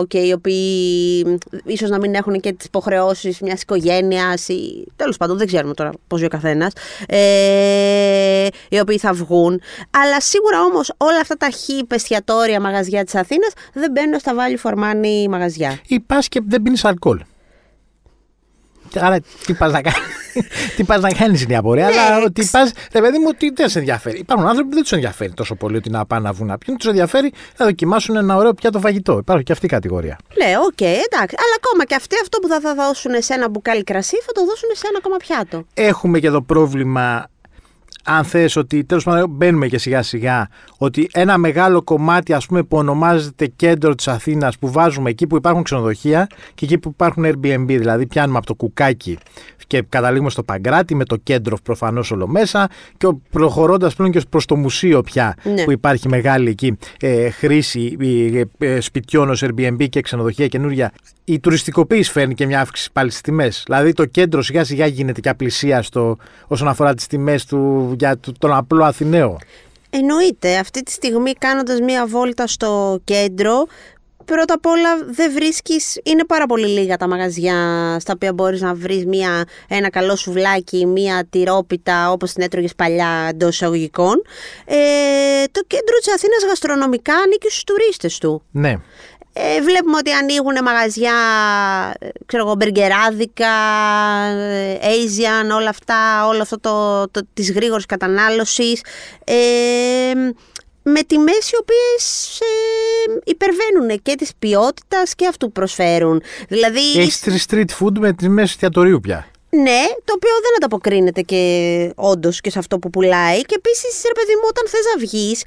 οκ, 0.00 0.14
οι 0.14 0.32
οποίοι 0.32 1.24
μ, 1.26 1.34
ίσως 1.64 1.90
να 1.90 1.98
μην 1.98 2.14
έχουν 2.14 2.40
και 2.40 2.52
τις 2.52 2.66
υποχρεώσεις 2.66 3.40
μιας 3.40 3.62
οικογένειας 3.62 4.48
ή 4.48 4.84
τέλος 4.96 5.16
πάντων 5.16 5.38
δεν 5.38 5.46
ξέρουμε 5.46 5.74
τώρα 5.74 5.90
πώς 6.06 6.18
ζει 6.18 6.24
ο 6.24 6.28
καθένας, 6.28 6.72
ε, 7.06 8.46
οι 8.68 8.78
οποίοι 8.78 8.98
θα 8.98 9.12
βγουν. 9.12 9.60
Αλλά 9.90 10.20
σίγουρα 10.20 10.60
όμως 10.60 10.92
όλα 10.96 11.20
αυτά 11.20 11.36
τα 11.36 11.48
χι 11.50 11.86
εστιατόρια 11.88 12.60
μαγαζιά 12.60 13.04
της 13.04 13.14
Αθήνας 13.14 13.52
δεν 13.72 13.90
μπαίνουν 13.90 14.18
στα 14.18 14.32
value 14.34 14.70
for 14.70 14.74
money 14.74 15.28
μαγαζιά. 15.28 15.78
Ή 15.86 16.00
πας 16.00 16.28
και 16.28 16.40
δεν 16.46 16.62
πίνεις 16.62 16.84
αλκοόλ. 16.84 17.20
Άρα 18.94 19.20
τι 19.46 19.54
πας 19.54 19.72
να 19.72 19.82
κάνεις; 19.82 20.13
Τι 20.76 20.84
πας 20.84 21.00
να 21.00 21.08
κάνεις 21.12 21.42
είναι 21.42 21.52
η 21.52 21.56
απορία. 21.56 21.88
Ναι, 21.88 21.94
αλλά 22.00 22.24
ότι 22.24 22.40
ξ- 22.40 22.52
πας. 22.52 22.72
Ρε 22.92 23.00
παιδί 23.00 23.18
μου, 23.18 23.24
ότι 23.28 23.52
δεν 23.56 23.68
σε 23.68 23.78
ενδιαφέρει. 23.78 24.18
Υπάρχουν 24.18 24.46
άνθρωποι 24.46 24.68
που 24.68 24.74
δεν 24.74 24.82
τους 24.82 24.92
ενδιαφέρει 24.92 25.32
τόσο 25.32 25.54
πολύ 25.54 25.76
ότι 25.76 25.90
να 25.90 26.06
πάνε 26.06 26.22
να 26.26 26.32
βγουν 26.32 26.46
να 26.46 26.58
πιούν. 26.58 26.76
Τους 26.76 26.88
ενδιαφέρει 26.88 27.32
να 27.58 27.64
δοκιμάσουν 27.64 28.16
ένα 28.16 28.36
ωραίο 28.36 28.54
πιάτο 28.54 28.80
φαγητό. 28.80 29.18
Υπάρχει 29.18 29.42
και 29.42 29.52
αυτή 29.52 29.66
η 29.66 29.68
κατηγορία. 29.68 30.18
Ναι, 30.38 30.52
οκ, 30.66 30.80
εντάξει. 30.80 31.36
Αλλά 31.38 31.54
ακόμα 31.56 31.84
και 31.86 31.94
αυτοί 31.94 32.16
αυτό 32.22 32.38
που 32.38 32.48
θα, 32.48 32.60
θα 32.60 32.74
δώσουν 32.74 33.12
σε 33.18 33.34
ένα 33.34 33.48
μπουκάλι 33.48 33.84
κρασί 33.84 34.16
θα 34.26 34.32
το 34.32 34.40
δώσουν 34.40 34.68
σε 34.72 34.86
ένα 34.88 34.98
ακόμα 34.98 35.16
πιάτο. 35.16 35.64
Έχουμε 35.74 36.18
και 36.18 36.26
εδώ 36.26 36.42
πρόβλημα. 36.42 37.26
Αν 38.06 38.24
θες 38.24 38.56
ότι 38.56 38.84
τέλος 38.84 39.04
πάντων 39.04 39.30
μπαίνουμε 39.30 39.66
και 39.66 39.78
σιγά 39.78 40.02
σιγά 40.02 40.48
ότι 40.78 41.08
ένα 41.12 41.38
μεγάλο 41.38 41.82
κομμάτι 41.82 42.32
ας 42.32 42.46
πούμε 42.46 42.62
που 42.62 42.76
ονομάζεται 42.76 43.46
κέντρο 43.46 43.94
της 43.94 44.08
Αθήνας 44.08 44.58
που 44.58 44.70
βάζουμε 44.70 45.10
εκεί 45.10 45.26
που 45.26 45.36
υπάρχουν 45.36 45.62
ξενοδοχεία 45.62 46.26
και 46.54 46.64
εκεί 46.64 46.78
που 46.78 46.88
υπάρχουν 46.88 47.24
Airbnb 47.26 47.64
δηλαδή 47.66 48.06
πιάνουμε 48.06 48.38
από 48.38 48.46
το 48.46 48.54
κουκάκι 48.54 49.18
και 49.66 49.84
καταλήγουμε 49.88 50.30
στο 50.30 50.42
Παγκράτη 50.42 50.94
με 50.94 51.04
το 51.04 51.16
κέντρο 51.16 51.56
προφανώς 51.62 52.10
όλο 52.10 52.26
μέσα 52.26 52.68
και 52.96 53.08
προχωρώντας 53.30 53.94
πλέον 53.94 54.10
και 54.12 54.20
προς 54.30 54.44
το 54.46 54.56
μουσείο 54.56 55.00
πια 55.00 55.34
Ναι. 55.42 55.64
που 55.64 55.72
υπάρχει 55.72 56.08
μεγάλη 56.08 56.50
εκεί 56.50 56.78
ε, 57.00 57.30
χρήση 57.30 57.96
ε, 58.58 58.66
ε, 58.66 58.80
σπιτιών 58.80 59.30
ως 59.30 59.42
Airbnb 59.46 59.88
και 59.88 60.00
ξενοδοχεία 60.00 60.46
καινούργια. 60.48 60.92
Η 61.24 61.40
τουριστικοποίηση 61.40 62.10
φέρνει 62.10 62.34
και 62.34 62.46
μια 62.46 62.60
αύξηση 62.60 62.90
πάλι 62.92 63.10
στις 63.10 63.20
τιμές. 63.22 63.62
Δηλαδή 63.66 63.92
το 63.92 64.04
κέντρο 64.04 64.42
σιγά 64.42 64.64
σιγά 64.64 64.86
γίνεται 64.86 65.20
και 65.20 65.28
απλησίαστο 65.28 66.16
όσον 66.46 66.68
αφορά 66.68 66.94
τις 66.94 67.06
τιμές 67.06 67.44
του 67.44 67.94
για 67.98 68.18
το- 68.18 68.32
τον 68.38 68.52
απλό 68.52 68.84
Αθηναίο. 68.84 69.38
Εννοείται, 69.90 70.56
αυτή 70.58 70.82
τη 70.82 70.92
στιγμή 70.92 71.32
κάνοντας 71.32 71.80
μία 71.80 72.06
βόλτα 72.06 72.46
στο 72.46 73.00
κέντρο, 73.04 73.66
πρώτα 74.24 74.54
απ' 74.54 74.66
όλα 74.66 74.98
δεν 75.06 75.32
βρίσκεις, 75.32 76.00
είναι 76.02 76.24
πάρα 76.24 76.46
πολύ 76.46 76.66
λίγα 76.66 76.96
τα 76.96 77.08
μαγαζιά 77.08 77.56
στα 78.00 78.12
οποία 78.14 78.32
μπορείς 78.32 78.60
να 78.60 78.74
βρεις 78.74 79.06
μία, 79.06 79.44
ένα 79.68 79.90
καλό 79.90 80.16
σουβλάκι, 80.16 80.86
μία 80.86 81.26
τυρόπιτα 81.30 82.10
όπως 82.10 82.32
την 82.32 82.42
έτρωγες 82.42 82.74
παλιά 82.74 83.26
εντός 83.30 83.54
εισαγωγικών. 83.54 84.22
Ε, 84.64 84.74
το 85.52 85.60
κέντρο 85.66 85.96
της 85.98 86.14
Αθήνας 86.14 86.44
γαστρονομικά 86.48 87.14
ανήκει 87.14 87.50
στους 87.50 87.64
τουρίστες 87.64 88.18
του. 88.18 88.42
Ναι. 88.50 88.74
Ε, 89.36 89.62
βλέπουμε 89.62 89.96
ότι 89.96 90.10
ανοίγουν 90.10 90.62
μαγαζιά, 90.62 91.14
ε, 91.98 92.08
ξέρω 92.26 92.44
εγώ, 92.44 92.54
μπεργκεράδικα, 92.54 93.54
ε, 94.26 94.78
Asian, 94.82 95.56
όλα 95.56 95.68
αυτά, 95.68 96.26
όλο 96.26 96.42
αυτό 96.42 96.60
το, 96.60 97.08
το, 97.10 97.26
της 97.34 97.52
γρήγορης 97.52 97.86
κατανάλωσης. 97.86 98.80
Ε, 99.24 99.34
με 100.86 101.02
τιμές 101.02 101.50
οι 101.50 101.56
οποίες 101.60 102.38
ε, 102.40 103.18
υπερβαίνουν 103.24 104.02
και 104.02 104.14
της 104.14 104.30
ποιότητας 104.38 105.14
και 105.14 105.26
αυτού 105.26 105.46
που 105.46 105.52
προσφέρουν. 105.52 106.22
Δηλαδή, 106.48 106.80
Έχεις 107.00 107.44
street 107.50 107.64
food 107.80 107.92
με 107.98 108.12
τιμές 108.12 108.50
εστιατορίου 108.50 109.00
πια. 109.00 109.26
ναι, 109.50 109.82
το 110.04 110.12
οποίο 110.16 110.30
δεν 110.42 110.52
ανταποκρίνεται 110.56 111.20
και 111.20 111.42
όντως 111.94 112.40
και 112.40 112.50
σε 112.50 112.58
αυτό 112.58 112.78
που 112.78 112.90
πουλάει. 112.90 113.40
Και 113.42 113.54
επίσης, 113.58 114.02
ρε 114.06 114.12
παιδί 114.12 114.34
μου, 114.34 114.46
όταν 114.48 114.64
θες 114.68 114.84
να 114.94 115.00
βγεις 115.00 115.42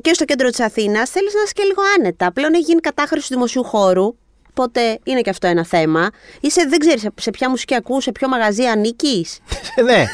και 0.00 0.12
στο 0.14 0.24
κέντρο 0.24 0.48
της 0.48 0.60
Αθήνας, 0.60 1.10
θέλεις 1.10 1.34
να 1.34 1.40
είσαι 1.42 1.52
και 1.54 1.62
λίγο 1.62 1.82
άνετα. 1.98 2.32
Πλέον 2.32 2.54
έχει 2.54 2.62
γίνει 2.62 2.80
κατάχρηση 2.80 3.28
του 3.28 3.34
δημοσίου 3.34 3.64
χώρου. 3.64 4.14
Οπότε 4.58 4.98
είναι 5.04 5.20
και 5.20 5.30
αυτό 5.30 5.46
ένα 5.46 5.64
θέμα. 5.64 6.10
Είσαι, 6.40 6.66
δεν 6.68 6.78
ξέρεις 6.78 7.00
σε, 7.00 7.10
σε 7.20 7.30
ποια 7.30 7.50
μουσική 7.50 7.74
ακούς, 7.74 8.02
σε 8.02 8.12
ποιο 8.12 8.28
μαγαζί 8.28 8.64
ανήκεις. 8.64 9.38
ναι. 9.86 10.04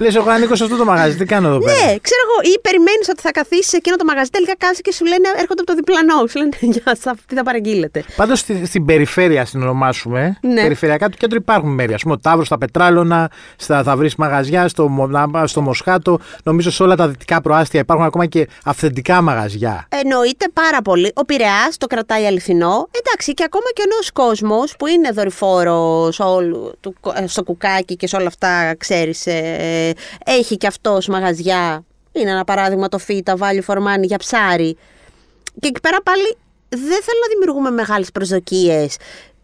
Λες, 0.00 0.14
εγώ 0.14 0.30
ανήκω 0.30 0.54
σε 0.56 0.64
αυτό 0.64 0.76
το 0.76 0.84
μαγαζί, 0.84 1.16
τι 1.16 1.24
κάνω 1.24 1.48
εδώ 1.48 1.58
πέρα. 1.58 1.72
Ναι, 1.72 1.96
ξέρω 2.00 2.20
εγώ. 2.29 2.29
Ή 2.42 2.58
περιμένεις 2.62 3.08
ότι 3.10 3.20
θα 3.20 3.30
καθίσει 3.30 3.68
σε 3.68 3.76
εκείνο 3.76 3.96
το 3.96 4.04
μαγαζί, 4.04 4.30
τελικά 4.30 4.56
κάθεσαι 4.56 4.80
και 4.82 4.92
σου 4.92 5.04
λένε 5.04 5.28
έρχονται 5.28 5.62
από 5.62 5.64
το 5.64 5.74
διπλανό. 5.74 6.26
Σου 6.26 6.38
λένε 6.38 6.50
Γεια 6.74 6.96
σας, 7.00 7.14
τι 7.26 7.34
θα 7.34 7.42
παραγγείλετε. 7.42 8.04
Πάντως 8.16 8.38
στη, 8.38 8.66
στην 8.66 8.84
περιφέρεια, 8.84 9.44
στην 9.44 9.62
ονομάσουμε, 9.62 10.38
Ναι. 10.40 10.62
περιφερειακά 10.62 11.08
του 11.08 11.16
κέντρου 11.16 11.36
υπάρχουν 11.36 11.70
μέρη. 11.70 11.92
Α 11.94 11.98
πούμε, 12.02 12.14
ο 12.14 12.18
Ταύρος, 12.18 12.46
στα 12.46 12.58
Πετράλωνα, 12.58 13.30
στα, 13.56 13.82
θα 13.82 13.96
βρεις 13.96 14.14
μαγαζιά, 14.16 14.68
στο, 14.68 14.88
Μο- 14.88 15.46
στο 15.46 15.60
Μοσχάτο. 15.60 16.18
Νομίζω 16.44 16.70
σε 16.70 16.82
όλα 16.82 16.94
τα 16.96 17.08
δυτικά 17.08 17.40
προάστια 17.40 17.80
υπάρχουν 17.80 18.06
ακόμα 18.06 18.26
και 18.26 18.48
αυθεντικά 18.64 19.20
μαγαζιά. 19.22 19.86
Εννοείται 19.88 20.46
πάρα 20.52 20.82
πολύ. 20.82 21.10
Ο 21.14 21.24
Πειραιάς 21.24 21.76
το 21.78 21.86
κρατάει 21.86 22.26
αληθινό. 22.26 22.88
Εντάξει, 23.02 23.34
και 23.34 23.44
ακόμα 23.46 23.64
και 23.74 23.82
ο 23.82 23.88
νέος 23.92 24.12
κόσμος 24.12 24.74
που 24.78 24.86
είναι 24.86 25.10
δορυφόρος 25.10 26.20
στο 27.26 27.42
κουκάκι 27.42 27.96
και 27.96 28.06
σε 28.06 28.16
όλα 28.16 28.26
αυτά, 28.26 28.74
ξέρεις, 28.78 29.26
έχει 30.24 30.56
και 30.56 30.66
αυτός 30.66 31.06
μαγαζιά. 31.08 31.84
Είναι 32.12 32.30
ένα 32.30 32.44
παράδειγμα 32.44 32.88
το 32.88 32.98
φύτα, 32.98 33.36
βάλει 33.36 33.60
φορμάνι 33.60 34.06
για 34.06 34.18
ψάρι. 34.18 34.76
Και 35.60 35.68
εκεί 35.68 35.80
πέρα 35.80 36.02
πάλι 36.02 36.36
δεν 36.68 36.80
θέλω 36.80 37.20
να 37.22 37.28
δημιουργούμε 37.32 37.70
μεγάλες 37.70 38.10
προσδοκίες 38.10 38.96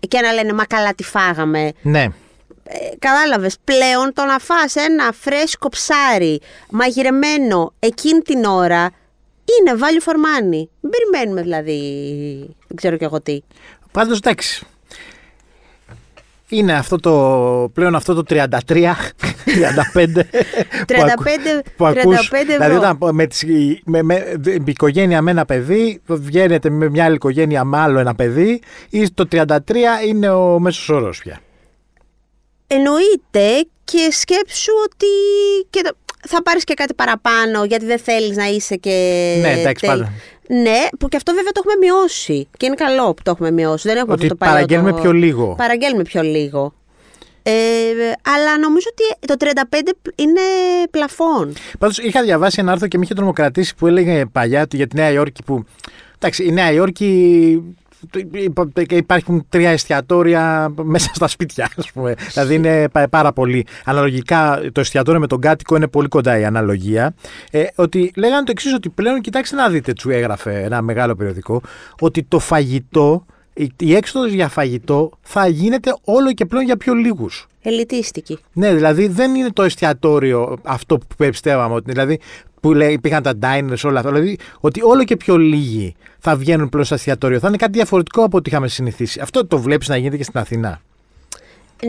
και 0.08 0.20
να 0.20 0.32
λένε 0.32 0.52
Μα 0.52 0.64
καλά, 0.64 0.94
τι 0.94 1.02
φάγαμε. 1.02 1.73
Ναι. 1.82 2.02
Ε, 2.68 2.96
κατάλαβες, 2.99 3.56
πλέον 3.64 4.12
το 4.12 4.25
να 4.25 4.38
φας 4.38 4.75
ένα 4.75 5.12
φρέσκο 5.12 5.68
ψάρι 5.68 6.40
μαγειρεμένο 6.70 7.73
εκείνη 7.78 8.20
την 8.20 8.44
ώρα 8.44 8.90
είναι 9.44 9.78
value 9.80 10.08
for 10.08 10.14
money. 10.14 10.66
Μην 10.80 10.90
περιμένουμε 10.90 11.42
δηλαδή, 11.42 11.78
δεν 12.66 12.76
ξέρω 12.76 12.96
κι 12.96 13.04
εγώ 13.04 13.20
τι. 13.20 13.40
Πάντως 13.92 14.16
εντάξει. 14.16 14.66
Είναι 16.48 16.72
αυτό 16.72 16.96
το 17.00 17.70
πλέον 17.74 17.94
αυτό 17.94 18.14
το 18.14 18.22
33, 18.28 18.36
35 18.36 18.46
που, 20.86 21.02
ακού- 21.02 21.24
35 21.24 21.62
που 21.76 21.86
ακούς. 21.86 22.30
35 22.30 22.34
ευρώ. 22.48 22.56
Δηλαδή 22.56 22.74
όταν 22.76 22.98
με, 23.14 23.26
τις, 23.26 23.44
με, 23.84 24.02
με, 24.02 24.34
με 24.44 24.62
οικογένεια 24.64 25.22
με 25.22 25.30
ένα 25.30 25.44
παιδί 25.44 26.00
βγαίνετε 26.06 26.70
με 26.70 26.88
μια 26.90 27.04
άλλη 27.04 27.14
οικογένεια 27.14 27.64
με 27.64 27.78
άλλο 27.78 27.98
ένα 27.98 28.14
παιδί 28.14 28.60
ή 28.90 29.10
το 29.14 29.28
33 29.30 29.46
είναι 30.06 30.30
ο 30.30 30.58
μέσος 30.58 30.88
όρος 30.88 31.18
πια. 31.18 31.40
Εννοείται 32.66 33.66
και 33.84 34.08
σκέψου 34.10 34.72
ότι 34.84 35.06
και 35.70 35.80
το- 35.84 35.96
θα 36.28 36.42
πάρεις 36.42 36.64
και 36.64 36.74
κάτι 36.74 36.94
παραπάνω 36.94 37.64
γιατί 37.64 37.84
δεν 37.84 37.98
θέλεις 37.98 38.36
να 38.36 38.46
είσαι 38.46 38.76
και... 38.76 38.90
Ναι, 39.40 39.52
εντάξει, 39.60 39.86
πάντα. 39.86 40.12
Ναι, 40.48 40.78
που 40.98 41.08
και 41.08 41.16
αυτό 41.16 41.32
βέβαια 41.34 41.52
το 41.52 41.62
έχουμε 41.64 41.86
μειώσει. 41.86 42.48
Και 42.56 42.66
είναι 42.66 42.74
καλό 42.74 43.14
που 43.14 43.22
το 43.22 43.30
έχουμε 43.30 43.50
μειώσει. 43.50 43.88
Δεν 43.88 43.96
έχουμε 43.96 44.12
Ότι 44.12 44.22
αυτό 44.22 44.34
το 44.36 44.44
παλιό 44.44 44.54
παραγγέλνουμε 44.54 44.92
το- 44.92 45.00
πιο 45.00 45.12
λίγο. 45.12 45.54
Παραγγέλνουμε 45.58 46.02
πιο 46.02 46.22
λίγο. 46.22 46.72
Ε, 47.42 47.52
αλλά 48.22 48.58
νομίζω 48.58 48.86
ότι 48.90 49.26
το 49.26 49.34
35 49.38 49.92
είναι 50.14 50.40
πλαφόν. 50.90 51.52
Πάντως 51.78 51.98
είχα 51.98 52.22
διαβάσει 52.22 52.56
ένα 52.60 52.72
άρθρο 52.72 52.86
και 52.88 52.98
με 52.98 53.04
είχε 53.04 53.14
τρομοκρατήσει 53.14 53.74
που 53.74 53.86
έλεγε 53.86 54.26
παλιά 54.32 54.62
ότι 54.62 54.76
για 54.76 54.86
τη 54.86 54.96
Νέα 54.96 55.10
Υόρκη 55.10 55.42
που. 55.42 55.64
Εντάξει, 56.18 56.44
η 56.44 56.52
Νέα 56.52 56.72
Υόρκη 56.72 57.62
υπάρχουν 58.90 59.46
τρία 59.48 59.70
εστιατόρια 59.70 60.72
μέσα 60.82 61.10
στα 61.14 61.28
σπίτια, 61.28 61.68
ας 61.76 61.92
πούμε. 61.92 62.14
δηλαδή 62.32 62.54
είναι 62.54 62.88
πα- 62.88 63.08
πάρα 63.08 63.32
πολύ. 63.32 63.66
Αναλογικά 63.84 64.60
το 64.72 64.80
εστιατόριο 64.80 65.20
με 65.20 65.26
τον 65.26 65.40
κάτοικο 65.40 65.76
είναι 65.76 65.88
πολύ 65.88 66.08
κοντά 66.08 66.38
η 66.38 66.44
αναλογία. 66.44 67.14
Ε, 67.50 67.64
ότι 67.75 68.12
λέγανε 68.16 68.44
το 68.44 68.50
εξής, 68.50 68.75
ότι 68.75 68.88
πλέον 68.88 69.20
κοιτάξτε 69.20 69.56
να 69.56 69.68
δείτε, 69.68 69.92
του 69.92 70.10
έγραφε 70.10 70.62
ένα 70.62 70.82
μεγάλο 70.82 71.14
περιοδικό, 71.16 71.60
ότι 72.00 72.22
το 72.22 72.38
φαγητό, 72.38 73.26
η, 73.54 73.70
η 73.78 73.94
έξοδος 73.94 74.32
για 74.32 74.48
φαγητό 74.48 75.10
θα 75.22 75.46
γίνεται 75.46 75.94
όλο 76.04 76.32
και 76.32 76.46
πλέον 76.46 76.64
για 76.64 76.76
πιο 76.76 76.94
λίγους. 76.94 77.46
Ελιτίστικη. 77.62 78.38
Ναι, 78.52 78.75
δηλαδή 78.75 79.06
δεν 79.08 79.34
είναι 79.34 79.50
το 79.50 79.62
εστιατόριο 79.62 80.56
αυτό 80.62 80.98
που 80.98 81.06
πιστεύαμε. 81.16 81.75
Ότι, 81.75 81.90
δηλαδή 81.92 82.20
που 82.66 82.75
λέει, 82.75 82.92
υπήρχαν 82.92 83.23
τα 83.23 83.32
diners, 83.42 83.80
όλα 83.85 83.99
αυτά. 83.99 84.12
Δηλαδή 84.12 84.38
ότι 84.61 84.82
όλο 84.82 85.04
και 85.04 85.16
πιο 85.16 85.37
λίγοι 85.37 85.94
θα 86.18 86.37
βγαίνουν 86.37 86.68
πλέον 86.68 86.85
στο 86.85 86.94
εστιατόριο. 86.94 87.38
Θα 87.38 87.49
είναι 87.49 87.56
κάτι 87.56 87.73
διαφορετικό 87.73 88.23
από 88.23 88.37
ό,τι 88.37 88.50
είχαμε 88.50 88.68
συνηθίσει. 88.68 89.20
Αυτό 89.20 89.46
το 89.46 89.58
βλέπεις 89.58 89.88
να 89.88 89.96
γίνεται 89.96 90.16
και 90.16 90.23
στην 90.23 90.40
Αθήνα. 90.40 90.80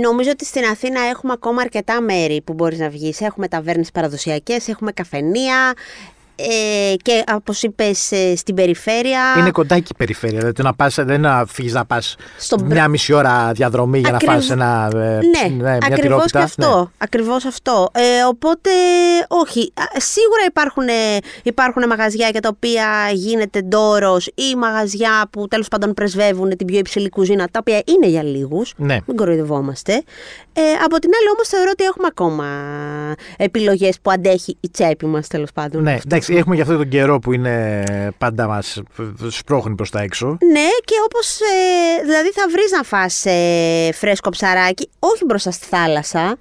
Νομίζω 0.02 0.30
ότι 0.30 0.46
στην 0.46 0.64
Αθήνα 0.64 1.02
έχουμε 1.02 1.34
ακόμα 1.34 1.62
αρκετά 1.62 2.02
μέρη 2.02 2.42
που 2.42 2.54
μπορείς 2.54 2.80
να 2.80 2.90
βγεις. 2.90 3.22
Έχουμε 3.22 3.48
ταβέρνες 3.48 3.92
παραδοσιακές, 3.92 4.68
έχουμε 4.68 4.92
καφενεία 4.92 5.74
ε, 6.40 6.94
και 7.02 7.24
όπως 7.36 7.64
είπες 7.64 8.12
ε, 8.12 8.36
στην 8.36 8.56
περιφέρεια... 8.56 9.20
Είναι 9.40 9.52
κοντά 9.52 9.76
και 9.80 9.88
η 9.92 9.96
περιφέρεια. 9.98 10.38
Δηλαδή 10.38 10.56
το 10.56 10.64
να 10.64 10.74
πας, 10.74 10.96
δεν 10.96 11.08
είναι 11.08 11.18
να 11.18 11.46
φύγεις 11.48 11.74
να 11.74 11.86
πας 11.86 12.16
Στον 12.38 12.66
μια 12.66 12.88
μισή 12.88 13.14
ώρα 13.14 13.52
διαδρομή 13.54 14.00
για 14.00 14.10
Ακριβ- 14.10 14.32
να 14.32 14.34
φας 14.38 14.50
ένα. 14.50 14.90
ε, 14.94 14.98
Ναι, 15.48 15.56
μια 15.56 15.72
ακριβώς 15.74 16.02
τυρόπιτα. 16.02 16.38
και 16.38 16.44
αυτό. 16.44 16.92
Ακριβώς 16.98 17.46
αυτό. 17.46 17.90
Ε, 17.94 18.02
οπότε, 18.28 18.70
όχι. 19.28 19.72
Α, 19.74 19.84
Σίγουρα 20.00 20.42
υπάρχουν, 20.48 20.88
ε, 20.88 21.18
υπάρχουν 21.44 21.88
μαγαζιά 21.88 22.30
για 22.30 22.42
τα 22.42 22.50
οποία 22.56 22.88
γίνεται 23.14 23.62
ντόρος 23.62 24.26
ή 24.28 24.56
μαγαζιά 24.58 25.28
που 25.32 25.48
τέλος 25.48 25.68
πάντων 25.68 25.94
πρεσβεύουν 25.94 26.58
την 26.58 26.68
πιο 26.68 26.78
υψηλή 26.78 27.10
κουζίνα, 27.10 27.48
τα 27.52 27.60
οποία 27.60 27.82
είναι 27.86 28.08
για 28.08 28.24
λίγους. 28.24 28.74
Ναι. 28.78 28.98
Μην 29.06 29.18
κοροϊδευόμαστε. 29.18 29.94
Ε, 30.54 30.62
από 30.86 31.00
την 31.00 31.10
άλλη 31.20 31.30
όμως 31.34 31.48
θεωρώ 31.48 31.70
ότι 31.72 31.84
έχουμε 31.84 32.08
ακόμα 32.10 32.46
επιλογές 33.38 33.98
που 34.02 34.12
αντέχει 34.12 34.58
η 34.60 34.70
τσέπη 34.70 35.06
μας 35.06 35.28
τέλος 35.28 35.52
πάντων. 35.54 35.84
Ναι, 35.84 35.98
εντάξει, 36.06 36.27
έχουμε 36.28 36.56
και 36.56 36.62
αυτό 36.62 36.78
τον 36.78 36.90
καιρό 36.90 37.20
που 37.20 37.34
είναι 37.34 37.84
πάντα 38.18 38.48
μας 38.48 38.82
σπρώχνει 39.30 39.76
προς 39.76 39.90
τα 39.90 40.02
έξω. 40.02 40.28
Ναι, 40.28 40.68
και 40.84 40.96
όπως. 41.06 41.40
Ε, 41.40 42.04
δηλαδή 42.04 42.32
θα 42.32 42.46
βρεις 42.52 42.72
να 42.72 42.84
φας 42.84 43.26
ε, 43.26 43.90
φρέσκο 43.94 44.30
ψαράκι, 44.30 44.90
όχι 45.00 45.26
μπροστά 45.26 45.52
στη 45.52 45.66
θάλασσα. 45.66 46.38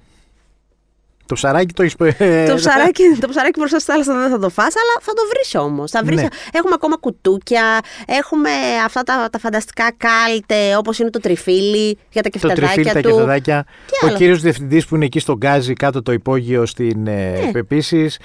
Το 1.27 1.33
ψαράκι 1.35 1.73
το 1.73 1.83
έχεις. 1.83 1.95
το, 1.95 2.55
ψαράκι, 2.55 3.03
το 3.19 3.27
ψαράκι 3.27 3.59
μπροστά 3.59 3.79
στη 3.79 3.91
θάλασσα 3.91 4.13
δεν 4.13 4.29
θα 4.29 4.39
το 4.39 4.49
φας, 4.49 4.73
αλλά 4.81 4.93
θα 5.01 5.13
το 5.13 5.21
βρεις 5.33 5.55
όμως. 5.55 5.91
Θα 5.91 6.01
βρεις, 6.03 6.21
Ναι. 6.21 6.27
Έχουμε 6.51 6.73
ακόμα 6.75 6.97
κουτούκια, 6.97 7.79
έχουμε 8.05 8.49
αυτά 8.85 9.03
τα, 9.03 9.27
τα 9.31 9.39
φανταστικά 9.39 9.91
κάλτε, 9.97 10.75
όπως 10.77 10.99
είναι 10.99 11.09
το 11.09 11.19
τριφύλι 11.19 11.97
για 12.11 12.21
τα 12.21 12.29
Το 12.29 12.39
τριφύλι, 12.47 12.57
κεφτεδάκια 12.59 12.93
τα 12.93 13.01
του. 13.01 13.07
κεφτεδάκια. 13.07 13.65
Τι 13.85 14.05
Ο 14.05 14.07
άλλο; 14.07 14.17
κύριος 14.17 14.41
διευθυντής 14.41 14.85
που 14.85 14.95
είναι 14.95 15.05
εκεί 15.05 15.19
στον 15.19 15.35
Γκάζι, 15.35 15.73
κάτω 15.73 16.01
το 16.01 16.11
υπόγειο 16.11 16.65
στην 16.65 17.07
ε, 17.07 17.51
επίσης. 17.53 18.19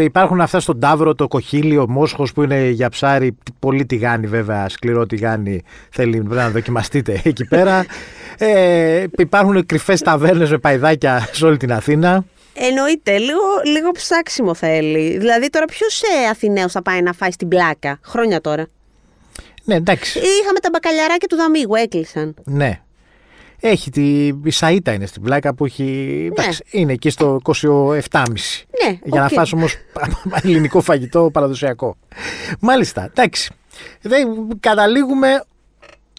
Υπάρχουν 0.00 0.40
αυτά 0.40 0.60
στον 0.60 0.80
Ταύρο, 0.80 1.14
το 1.14 1.28
κοχύλι, 1.28 1.76
ο 1.78 1.88
Μόσχος 1.88 2.32
που 2.32 2.42
είναι 2.42 2.68
για 2.68 2.88
ψάρι. 2.88 3.36
Πολύ 3.58 3.86
τηγάνι, 3.86 4.26
βέβαια, 4.26 4.68
σκληρό 4.68 5.06
τηγάνι. 5.06 5.62
Θέλει 5.90 6.22
να 6.22 6.50
δοκιμαστείτε 6.50 7.20
εκεί 7.24 7.44
πέρα. 7.44 7.84
Ε, 8.38 9.04
υπάρχουν 9.18 9.66
κρυφές 9.66 10.00
ταβέρνες 10.00 10.50
με 10.50 10.58
παϊδάκια 10.58 11.28
σε 11.32 11.46
όλη 11.46 11.56
την 11.56 11.72
Αθήνα. 11.72 12.24
Εννοείται, 12.54 13.18
λίγο, 13.18 13.40
λίγο 13.64 13.90
ψάξιμο 13.90 14.54
θέλει. 14.54 15.18
Δηλαδή 15.18 15.50
τώρα 15.50 15.64
ποιος 15.64 16.02
ε, 16.02 16.28
Αθηναίος 16.28 16.72
θα 16.72 16.82
πάει 16.82 17.02
να 17.02 17.12
φάει 17.12 17.30
στην 17.30 17.48
Πλάκα, 17.48 17.98
χρόνια 18.04 18.40
τώρα. 18.40 18.66
Ναι, 19.64 19.74
εντάξει. 19.74 20.18
Είχαμε 20.18 20.58
τα 20.60 20.68
μπακαλιαράκια 20.72 21.28
του 21.28 21.36
Δαμίγου, 21.36 21.74
έκλεισαν. 21.74 22.34
Ναι. 22.44 22.80
Έχει 23.60 23.90
τη 23.90 24.26
η 24.26 24.50
Σαΐτα 24.50 24.92
είναι 24.92 25.06
στην 25.06 25.22
Πλάκα 25.22 25.54
που 25.54 25.64
έχει. 25.64 26.28
Εντάξει, 26.32 26.64
είναι 26.70 26.92
εκεί 26.92 27.10
στο 27.10 27.40
27,5. 27.44 27.98
Ναι, 28.82 28.98
Για 29.04 29.20
να 29.20 29.24
οκ. 29.24 29.32
φας 29.32 29.52
όμως 29.52 29.76
ελληνικό 30.42 30.80
φαγητό 30.80 31.30
παραδοσιακό. 31.32 31.96
Μάλιστα, 32.60 33.04
εντάξει. 33.04 33.52
Δεν, 34.00 34.28
καταλήγουμε 34.60 35.44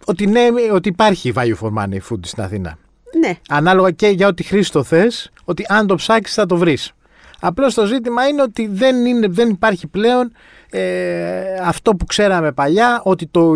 ότι, 0.06 0.27
ναι, 0.27 0.48
ότι 0.74 0.89
υπάρχει 0.89 1.34
value 1.36 1.56
for 1.62 1.74
money 1.77 1.98
food 2.10 2.20
στην 2.22 2.44
Αθήνα. 2.44 2.77
Ναι. 3.20 3.38
Ανάλογα 3.50 3.92
και 3.92 4.08
για 4.08 4.27
ό,τι 4.27 4.44
χρήση 4.44 4.72
το 4.72 4.84
θες, 4.84 5.32
ότι 5.46 5.66
αν 5.68 5.88
το 5.88 5.96
ψάξεις 5.96 6.36
θα 6.36 6.46
το 6.46 6.58
βρεις. 6.58 6.92
Απλώς 7.40 7.74
το 7.74 7.86
ζήτημα 7.86 8.28
είναι 8.28 8.42
ότι 8.42 8.68
δεν, 8.68 9.06
είναι, 9.06 9.28
δεν 9.28 9.50
υπάρχει 9.50 9.88
πλέον 9.88 10.32
ε, 10.70 11.54
αυτό 11.64 11.92
που 11.96 12.06
ξέραμε 12.06 12.52
παλιά, 12.52 13.02
ότι 13.04 13.28
το 13.28 13.52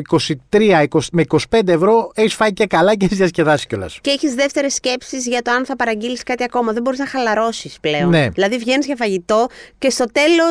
23 0.51 0.86
20 0.89 1.00
με 1.12 1.24
25 1.50 1.67
ευρώ 1.67 2.12
έχεις 2.13 2.34
φάει 2.34 2.53
και 2.53 2.65
καλά 2.65 2.96
και 2.96 3.05
έχεις 3.05 3.17
διασκεδάσει 3.17 3.67
κιόλας. 3.67 3.98
Και 4.01 4.10
έχεις 4.10 4.34
δεύτερες 4.36 4.74
σκέψεις 4.74 5.27
για 5.27 5.41
το 5.41 5.51
αν 5.51 5.65
θα 5.65 5.75
παραγγείλεις 5.75 6.24
κάτι 6.24 6.43
ακόμα. 6.43 6.74
Δεν 6.74 6.81
μπορείς 6.81 7.00
να 7.00 7.08
χαλαρώσεις 7.08 7.77
πλέον. 7.81 8.10
Ναι. 8.10 8.29
Δηλαδή 8.29 8.58
βγαίνεις 8.58 8.86
για 8.86 8.96
φαγητό 8.96 9.48
και 9.77 9.89
στο 9.89 10.05
τέλο. 10.12 10.43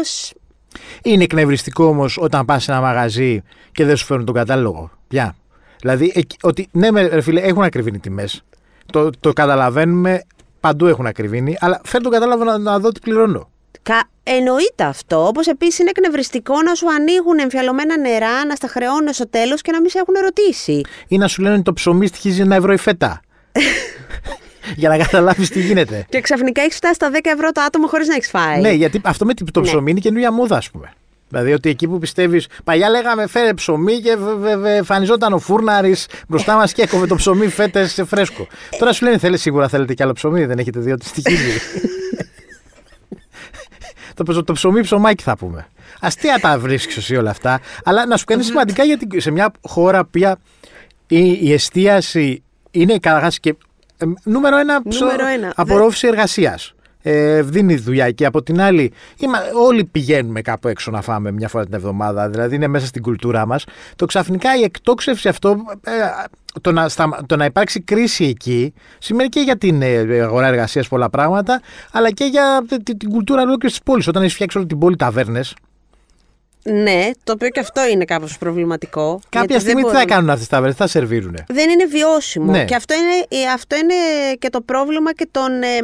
Είναι 1.03 1.23
εκνευριστικό 1.23 1.85
όμως 1.85 2.19
όταν 2.21 2.45
πας 2.45 2.63
σε 2.63 2.71
ένα 2.73 2.81
μαγαζί 2.81 3.43
και 3.73 3.85
δεν 3.85 3.97
σου 3.97 4.05
φέρνουν 4.05 4.27
τον 4.27 4.35
κατάλογο. 4.35 4.91
Πια. 5.09 5.37
Δηλαδή, 5.81 6.13
εκεί- 6.15 6.37
ότι 6.43 6.69
ναι, 6.73 6.91
με- 6.91 7.07
ρε 7.09 7.21
φίλε, 7.21 7.41
έχουν 7.41 7.63
ακριβήνει 7.63 7.99
τιμές. 7.99 8.43
Το, 8.93 9.11
το 9.21 9.33
καταλαβαίνουμε, 9.33 10.23
παντού 10.61 10.87
έχουν 10.87 11.07
ακριβήνει, 11.07 11.57
αλλά 11.61 11.81
φέρνει 11.85 12.03
τον 12.11 12.13
κατάλογο 12.13 12.45
να, 12.45 12.59
να 12.59 12.79
δω 12.79 12.93
τι 12.93 13.01
πληρώνω. 13.01 13.51
Κα... 13.83 14.09
Εννοείται 14.23 14.85
αυτό. 14.85 15.27
Όπως 15.27 15.47
επίσης 15.47 15.79
είναι 15.79 15.91
εκνευριστικό 15.91 16.63
να 16.63 16.75
σου 16.75 16.91
ανοίγουν 16.91 17.39
εμφιαλωμένα 17.39 17.99
νερά, 17.99 18.45
να 18.47 18.55
στα 18.55 18.69
χρεώνουν 18.69 19.13
στο 19.13 19.29
τέλος 19.29 19.63
και 19.63 19.73
να 19.73 19.81
μην 19.81 19.91
σε 19.91 19.99
έχουν 19.99 20.15
ρωτήσει. 20.23 20.81
Ή 21.09 21.19
να 21.19 21.29
σου 21.29 21.43
λένε 21.43 21.55
ότι 21.55 21.63
το 21.63 21.73
ψωμί 21.73 22.07
στοιχίζει 22.07 22.41
ένα 22.41 22.55
ευρώ 22.57 22.73
η 22.73 22.77
φέτα. 22.77 23.21
Για 24.77 24.89
να 24.89 24.99
καταλάβεις 24.99 25.49
τι 25.49 25.61
γίνεται. 25.61 26.07
Και 26.09 26.21
ξαφνικά 26.21 26.63
έχεις 26.63 26.77
φτάσει 26.77 26.95
στα 26.95 27.11
10 27.13 27.19
ευρώ 27.23 27.53
το 27.53 27.61
άτομο 27.61 27.87
χωρίς 27.87 28.09
να 28.09 28.15
έχεις 28.15 28.29
φάει. 28.29 28.61
Ναι, 28.61 28.71
γιατί 28.71 29.01
αυτό 29.05 29.25
με 29.25 29.35
το 29.35 29.61
Ναι. 29.61 29.67
ψωμί 29.67 29.91
είναι 29.91 30.01
καινούργια 30.01 30.33
μόδα, 30.33 30.57
ας 30.57 30.71
πούμε. 30.71 30.93
Δηλαδή 31.29 31.53
ότι 31.53 31.69
εκεί 31.69 31.89
που 31.89 31.99
πιστεύεις. 31.99 32.47
Παλιά 32.65 32.89
λέγαμε 32.89 33.27
φέρε 33.27 33.55
ψωμί 33.55 34.01
και 34.01 34.17
εμφανιζόταν 34.65 35.33
ο 35.33 35.39
φούρναρης 35.39 36.07
μπροστά 36.29 36.57
μας 36.57 36.73
και 36.73 36.83
έκοβε 36.83 37.07
το 37.07 37.15
ψωμί 37.15 37.49
φέτες 37.49 37.93
σε 37.93 38.05
φρέσκο. 38.05 38.47
Τώρα 38.79 38.93
σου 38.93 39.05
λένε 39.05 39.19
θέλεις 39.19 39.41
σίγουρα 39.41 39.69
θέλετε 39.69 39.95
κι 39.95 40.03
άλλο 40.03 40.13
ψωμί, 40.13 40.45
δεν 40.45 40.59
έχετε 40.59 40.81
δει 40.81 40.93
ότι 40.93 41.07
στη 41.07 41.23
το, 44.25 44.45
το 44.45 44.53
ψωμί 44.53 44.81
ψωμάκι 44.81 45.23
θα 45.23 45.37
πούμε. 45.37 45.67
Αστεία 46.01 46.39
τα 46.41 46.59
βρίσκεις 46.59 46.97
εσύ 46.97 47.17
όλα 47.17 47.31
αυτά. 47.31 47.61
Αλλά 47.85 48.07
να 48.07 48.17
σου 48.17 48.25
κάνει 48.25 48.43
σημαντικά 48.43 48.85
γιατί 48.85 49.21
σε 49.21 49.31
μια 49.31 49.53
χώρα 49.61 50.05
που 50.05 50.19
η, 51.07 51.39
η 51.41 51.53
εστίαση 51.53 52.43
είναι 52.71 52.99
καταρχάς 52.99 53.41
και. 53.41 53.55
Ε, 53.97 54.05
νούμερο 54.23 54.57
ένα, 54.57 54.83
νούμερο 54.85 55.27
ένα. 55.27 55.53
απορρόφηση 55.57 56.07
εργασίας 56.07 56.75
ε, 57.03 57.43
δίνει 57.43 57.77
δουλειά 57.77 58.11
και 58.11 58.25
από 58.25 58.43
την 58.43 58.61
άλλη 58.61 58.93
είμα, 59.19 59.39
όλοι 59.67 59.85
πηγαίνουμε 59.85 60.41
κάπου 60.41 60.69
έξω 60.69 60.91
να 60.91 61.03
φάμε 61.03 61.33
μια 61.33 61.49
φορά 61.49 61.65
την 61.65 61.75
εβδομάδα, 61.75 62.29
δηλαδή 62.29 62.55
είναι 62.55 62.67
μέσα 62.67 62.87
στην 62.87 63.03
κουλτούρά 63.03 63.47
μας. 63.47 63.65
Το 63.97 64.07
ξαφνικά 64.07 64.57
η 64.57 64.63
εκτόξευση 64.63 65.29
αυτό, 65.29 65.57
ε, 65.85 65.91
το, 66.61 66.73
να, 66.73 66.89
το 67.27 67.37
να 67.37 67.45
υπάρξει 67.45 67.81
κρίση 67.81 68.25
εκεί, 68.25 68.73
σημαίνει 68.99 69.29
και 69.29 69.41
για 69.41 69.57
την 69.57 69.83
ε, 69.83 70.21
αγορά 70.21 70.47
εργασίας 70.47 70.89
πολλά 70.89 71.11
πράγματα, 71.11 71.61
αλλά 71.93 72.11
και 72.11 72.25
για 72.25 72.65
την, 72.83 72.99
την 72.99 73.11
κουλτούρα 73.11 73.43
ολόκληρης 73.43 73.77
της 73.77 73.83
πόλης. 73.83 74.07
Όταν 74.07 74.23
έχεις 74.23 74.35
φτιάξει 74.35 74.59
όλη 74.59 74.67
την 74.67 74.79
πόλη 74.79 74.97
ταβέρνες, 74.97 75.55
ναι, 76.73 77.11
το 77.25 77.33
οποίο 77.33 77.49
και 77.49 77.61
αυτό 77.61 77.87
είναι 77.87 78.05
κάπως 78.05 78.39
προβληματικό. 78.39 79.21
Κάποια 79.29 79.61
στιγμή 79.61 79.83
τι 79.83 79.91
θα 79.91 80.05
κάνουν 80.05 80.31
αυτές 80.31 80.45
τι 80.47 80.51
ταβέρνε, 80.51 80.75
θα 80.75 80.87
σερβίρουν. 80.87 81.35
Δεν 81.49 81.71
είναι 81.71 81.85
βιώσιμο. 81.85 82.51
Ναι. 82.51 82.65
Και 82.65 82.75
αυτό 82.75 82.95
είναι, 82.95 83.43
ε, 83.43 83.51
αυτό 83.55 83.77
είναι 83.77 83.95
και 84.39 84.49
το 84.51 84.61
πρόβλημα 84.61 85.13
και 85.13 85.29
των, 85.31 85.63
ε, 85.63 85.79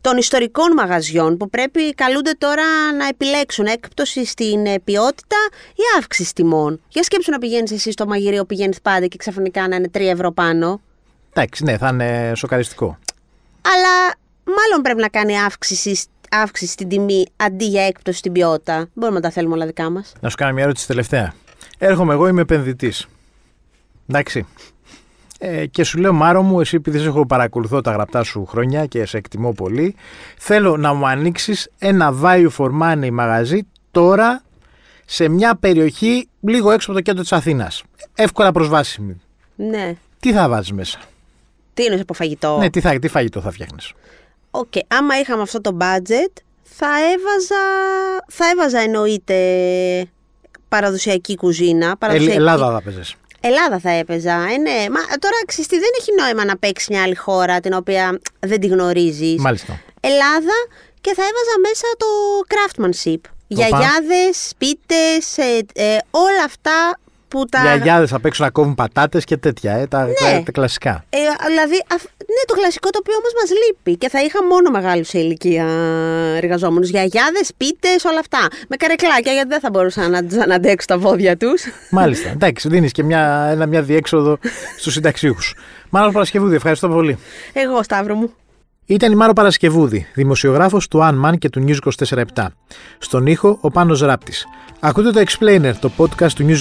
των 0.00 0.16
ιστορικών 0.16 0.72
μαγαζιών 0.72 1.36
που 1.36 1.50
πρέπει 1.50 1.94
καλούνται 1.94 2.32
τώρα 2.38 2.92
να 2.98 3.06
επιλέξουν 3.06 3.66
έκπτωση 3.66 4.24
στην 4.24 4.66
ε, 4.66 4.78
ποιότητα 4.84 5.36
ή 5.74 5.82
αύξηση 5.98 6.34
τιμών. 6.34 6.80
Για 6.88 7.02
σκέψου 7.02 7.30
να 7.30 7.38
πηγαίνεις 7.38 7.72
εσύ 7.72 7.92
στο 7.92 8.06
μαγειρίο, 8.06 8.44
πηγαίνεις 8.44 8.80
πάντα 8.80 9.06
και 9.06 9.16
ξαφνικά 9.16 9.68
να 9.68 9.76
είναι 9.76 9.90
3 9.94 10.00
ευρώ 10.00 10.32
πάνω. 10.32 10.80
Εντάξει, 11.30 11.64
ναι, 11.64 11.76
θα 11.76 11.88
είναι 11.88 12.32
σοκαριστικό. 12.34 12.98
Αλλά 13.62 14.14
μάλλον 14.44 14.82
πρέπει 14.82 15.00
να 15.00 15.08
κάνει 15.08 15.40
αύξηση 15.40 16.02
αύξηση 16.30 16.72
στην 16.72 16.88
τιμή 16.88 17.26
αντί 17.36 17.64
για 17.64 17.86
έκπτωση 17.86 18.18
στην 18.18 18.32
ποιότητα. 18.32 18.88
Μπορούμε 18.94 19.18
να 19.18 19.24
τα 19.24 19.30
θέλουμε 19.30 19.54
όλα 19.54 19.66
δικά 19.66 19.90
μας. 19.90 20.12
Να 20.20 20.28
σου 20.28 20.36
κάνω 20.36 20.52
μια 20.52 20.62
ερώτηση 20.62 20.86
τελευταία. 20.86 21.34
Έρχομαι 21.78 22.12
εγώ, 22.12 22.28
είμαι 22.28 22.40
επενδυτής. 22.40 23.06
Εντάξει. 24.08 24.46
Ε, 25.38 25.66
και 25.66 25.84
σου 25.84 25.98
λέω, 25.98 26.12
Μάρο 26.12 26.42
μου, 26.42 26.60
εσύ 26.60 26.76
επειδή 26.76 26.98
σε 26.98 27.06
έχω 27.06 27.26
παρακολουθώ 27.26 27.80
τα 27.80 27.92
γραπτά 27.92 28.22
σου 28.22 28.46
χρόνια 28.46 28.86
και 28.86 29.06
σε 29.06 29.16
εκτιμώ 29.16 29.52
πολύ, 29.52 29.94
θέλω 30.38 30.76
να 30.76 30.94
μου 30.94 31.06
ανοίξεις 31.06 31.70
ένα 31.78 32.14
value 32.22 32.48
for 32.56 32.70
money 32.82 33.10
μαγαζί 33.10 33.60
τώρα 33.90 34.42
σε 35.04 35.28
μια 35.28 35.56
περιοχή 35.56 36.28
λίγο 36.40 36.70
έξω 36.70 36.90
από 36.90 36.98
το 36.98 37.04
κέντρο 37.04 37.22
της 37.22 37.32
Αθήνας. 37.32 37.82
Εύκολα 38.14 38.52
προσβάσιμη. 38.52 39.20
Ναι. 39.56 39.94
Τι 40.20 40.32
θα 40.32 40.48
βάζεις 40.48 40.72
μέσα; 40.72 40.98
Τι 41.74 41.84
είναι 41.84 42.00
από 42.00 42.14
φαγητό; 42.14 42.58
Ναι, 42.58 42.70
τι, 42.70 42.80
θα, 42.80 42.98
τι 42.98 43.08
φαγητό 43.08 43.40
θα 43.40 43.50
φτιάχνεις; 43.50 43.92
OK, 44.50 44.66
okay. 44.74 44.80
άμα 44.88 45.18
είχαμε 45.18 45.42
αυτό 45.42 45.60
το 45.60 45.76
budget, 45.80 46.32
θα 46.62 46.86
έβαζα, 46.86 47.64
θα 48.28 48.48
έβαζα 48.50 48.78
εννοείται 48.78 49.36
παραδοσιακή 50.68 51.36
κουζίνα. 51.36 51.96
Παραδοσιακή... 51.96 52.36
Ελλάδα 52.36 52.72
θα 52.72 52.82
παίζεις. 52.82 53.14
Ελλάδα 53.40 53.78
θα 53.78 53.90
έπαιζα. 53.90 54.32
Ε, 54.32 54.56
ναι. 54.56 54.86
Μα 54.90 55.00
τώρα 55.18 55.36
ξυστή, 55.46 55.78
δεν 55.78 55.90
έχει 55.98 56.10
νόημα 56.20 56.44
να 56.44 56.56
παίξει 56.56 56.86
μια 56.90 57.02
άλλη 57.02 57.14
χώρα 57.14 57.60
την 57.60 57.72
οποία 57.72 58.20
δεν 58.38 58.60
τη 58.60 58.66
γνωρίζεις. 58.66 59.40
Μάλιστα. 59.40 59.80
Ελλάδα 60.00 60.56
και 61.00 61.14
θα 61.14 61.22
έβαζα 61.22 61.54
μέσα 61.62 61.86
το 61.96 62.06
craftsmanship. 62.48 63.30
Γιαγιάδες, 63.46 64.48
σπίτες, 64.48 65.38
ε, 65.38 65.58
ε, 65.74 65.98
όλα 66.10 66.44
αυτά 66.44 66.98
που 67.28 67.44
τα. 67.44 67.60
Γιαγιάδες 67.62 68.12
απ' 68.12 68.24
έξω 68.24 68.44
να 68.44 68.50
κόβουν 68.50 68.74
πατάτες 68.74 69.24
και 69.24 69.36
τέτοια, 69.36 69.72
ε, 69.72 69.86
τα, 69.86 70.04
ναι. 70.04 70.42
τα 70.44 70.52
κλασικά. 70.52 71.04
Ε, 71.10 71.18
δηλαδή, 71.46 71.74
ναι, 72.18 72.42
το 72.46 72.54
κλασικό 72.54 72.90
το 72.90 72.98
οποίο 73.02 73.14
όμως 73.16 73.32
μας 73.40 73.50
λείπει. 73.50 73.96
Και 73.96 74.08
θα 74.08 74.20
είχα 74.20 74.44
μόνο 74.44 74.70
μεγάλου 74.70 75.04
σε 75.04 75.18
ηλικία 75.18 75.66
εργαζόμενους. 76.36 76.88
Γιαγιάδες, 76.88 77.50
πίτες, 77.56 78.04
όλα 78.04 78.18
αυτά. 78.18 78.38
Με 78.68 78.76
καρεκλάκια, 78.76 79.32
γιατί 79.32 79.48
δεν 79.48 79.60
θα 79.60 79.70
μπορούσα 79.70 80.08
να 80.08 80.24
του 80.24 80.42
αναντέξω 80.42 80.86
τα 80.86 80.98
βόδια 80.98 81.36
τους. 81.36 81.62
Μάλιστα. 81.90 82.28
Εντάξει, 82.36 82.68
δίνεις 82.68 82.92
και 82.92 83.02
μια, 83.02 83.48
ένα, 83.50 83.66
μια 83.66 83.82
διέξοδο 83.82 84.38
στους 84.78 84.92
συνταξιούχους. 84.92 85.54
Μάλλον 85.90 86.12
Παρασκευούδη, 86.12 86.54
ευχαριστώ 86.54 86.88
πολύ. 86.88 87.18
Εγώ, 87.52 87.82
Σταύρο 87.82 88.14
μου. 88.14 88.32
Ήταν 88.90 89.12
η 89.12 89.14
Μάρο 89.14 89.32
Παρασκευούδη, 89.32 90.06
δημοσιογράφος 90.14 90.88
του 90.88 90.98
Unman 91.02 91.38
και 91.38 91.48
του 91.48 91.64
News 91.66 91.76
24 92.08 92.46
Στον 92.98 93.26
ήχο, 93.26 93.58
ο 93.60 93.70
Πάνος 93.70 94.00
Ράπτης. 94.00 94.46
Ακούτε 94.80 95.10
το 95.10 95.20
Explainer, 95.20 95.72
το 95.80 95.90
podcast 95.96 96.32
του 96.32 96.46
News 96.48 96.60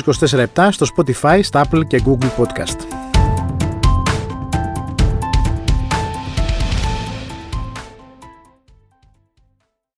24 0.56 0.70
στο 0.72 0.86
Spotify, 0.96 1.40
στα 1.42 1.66
Apple 1.66 1.82
και 1.88 2.02
Google 2.06 2.44
Podcast. 2.44 3.07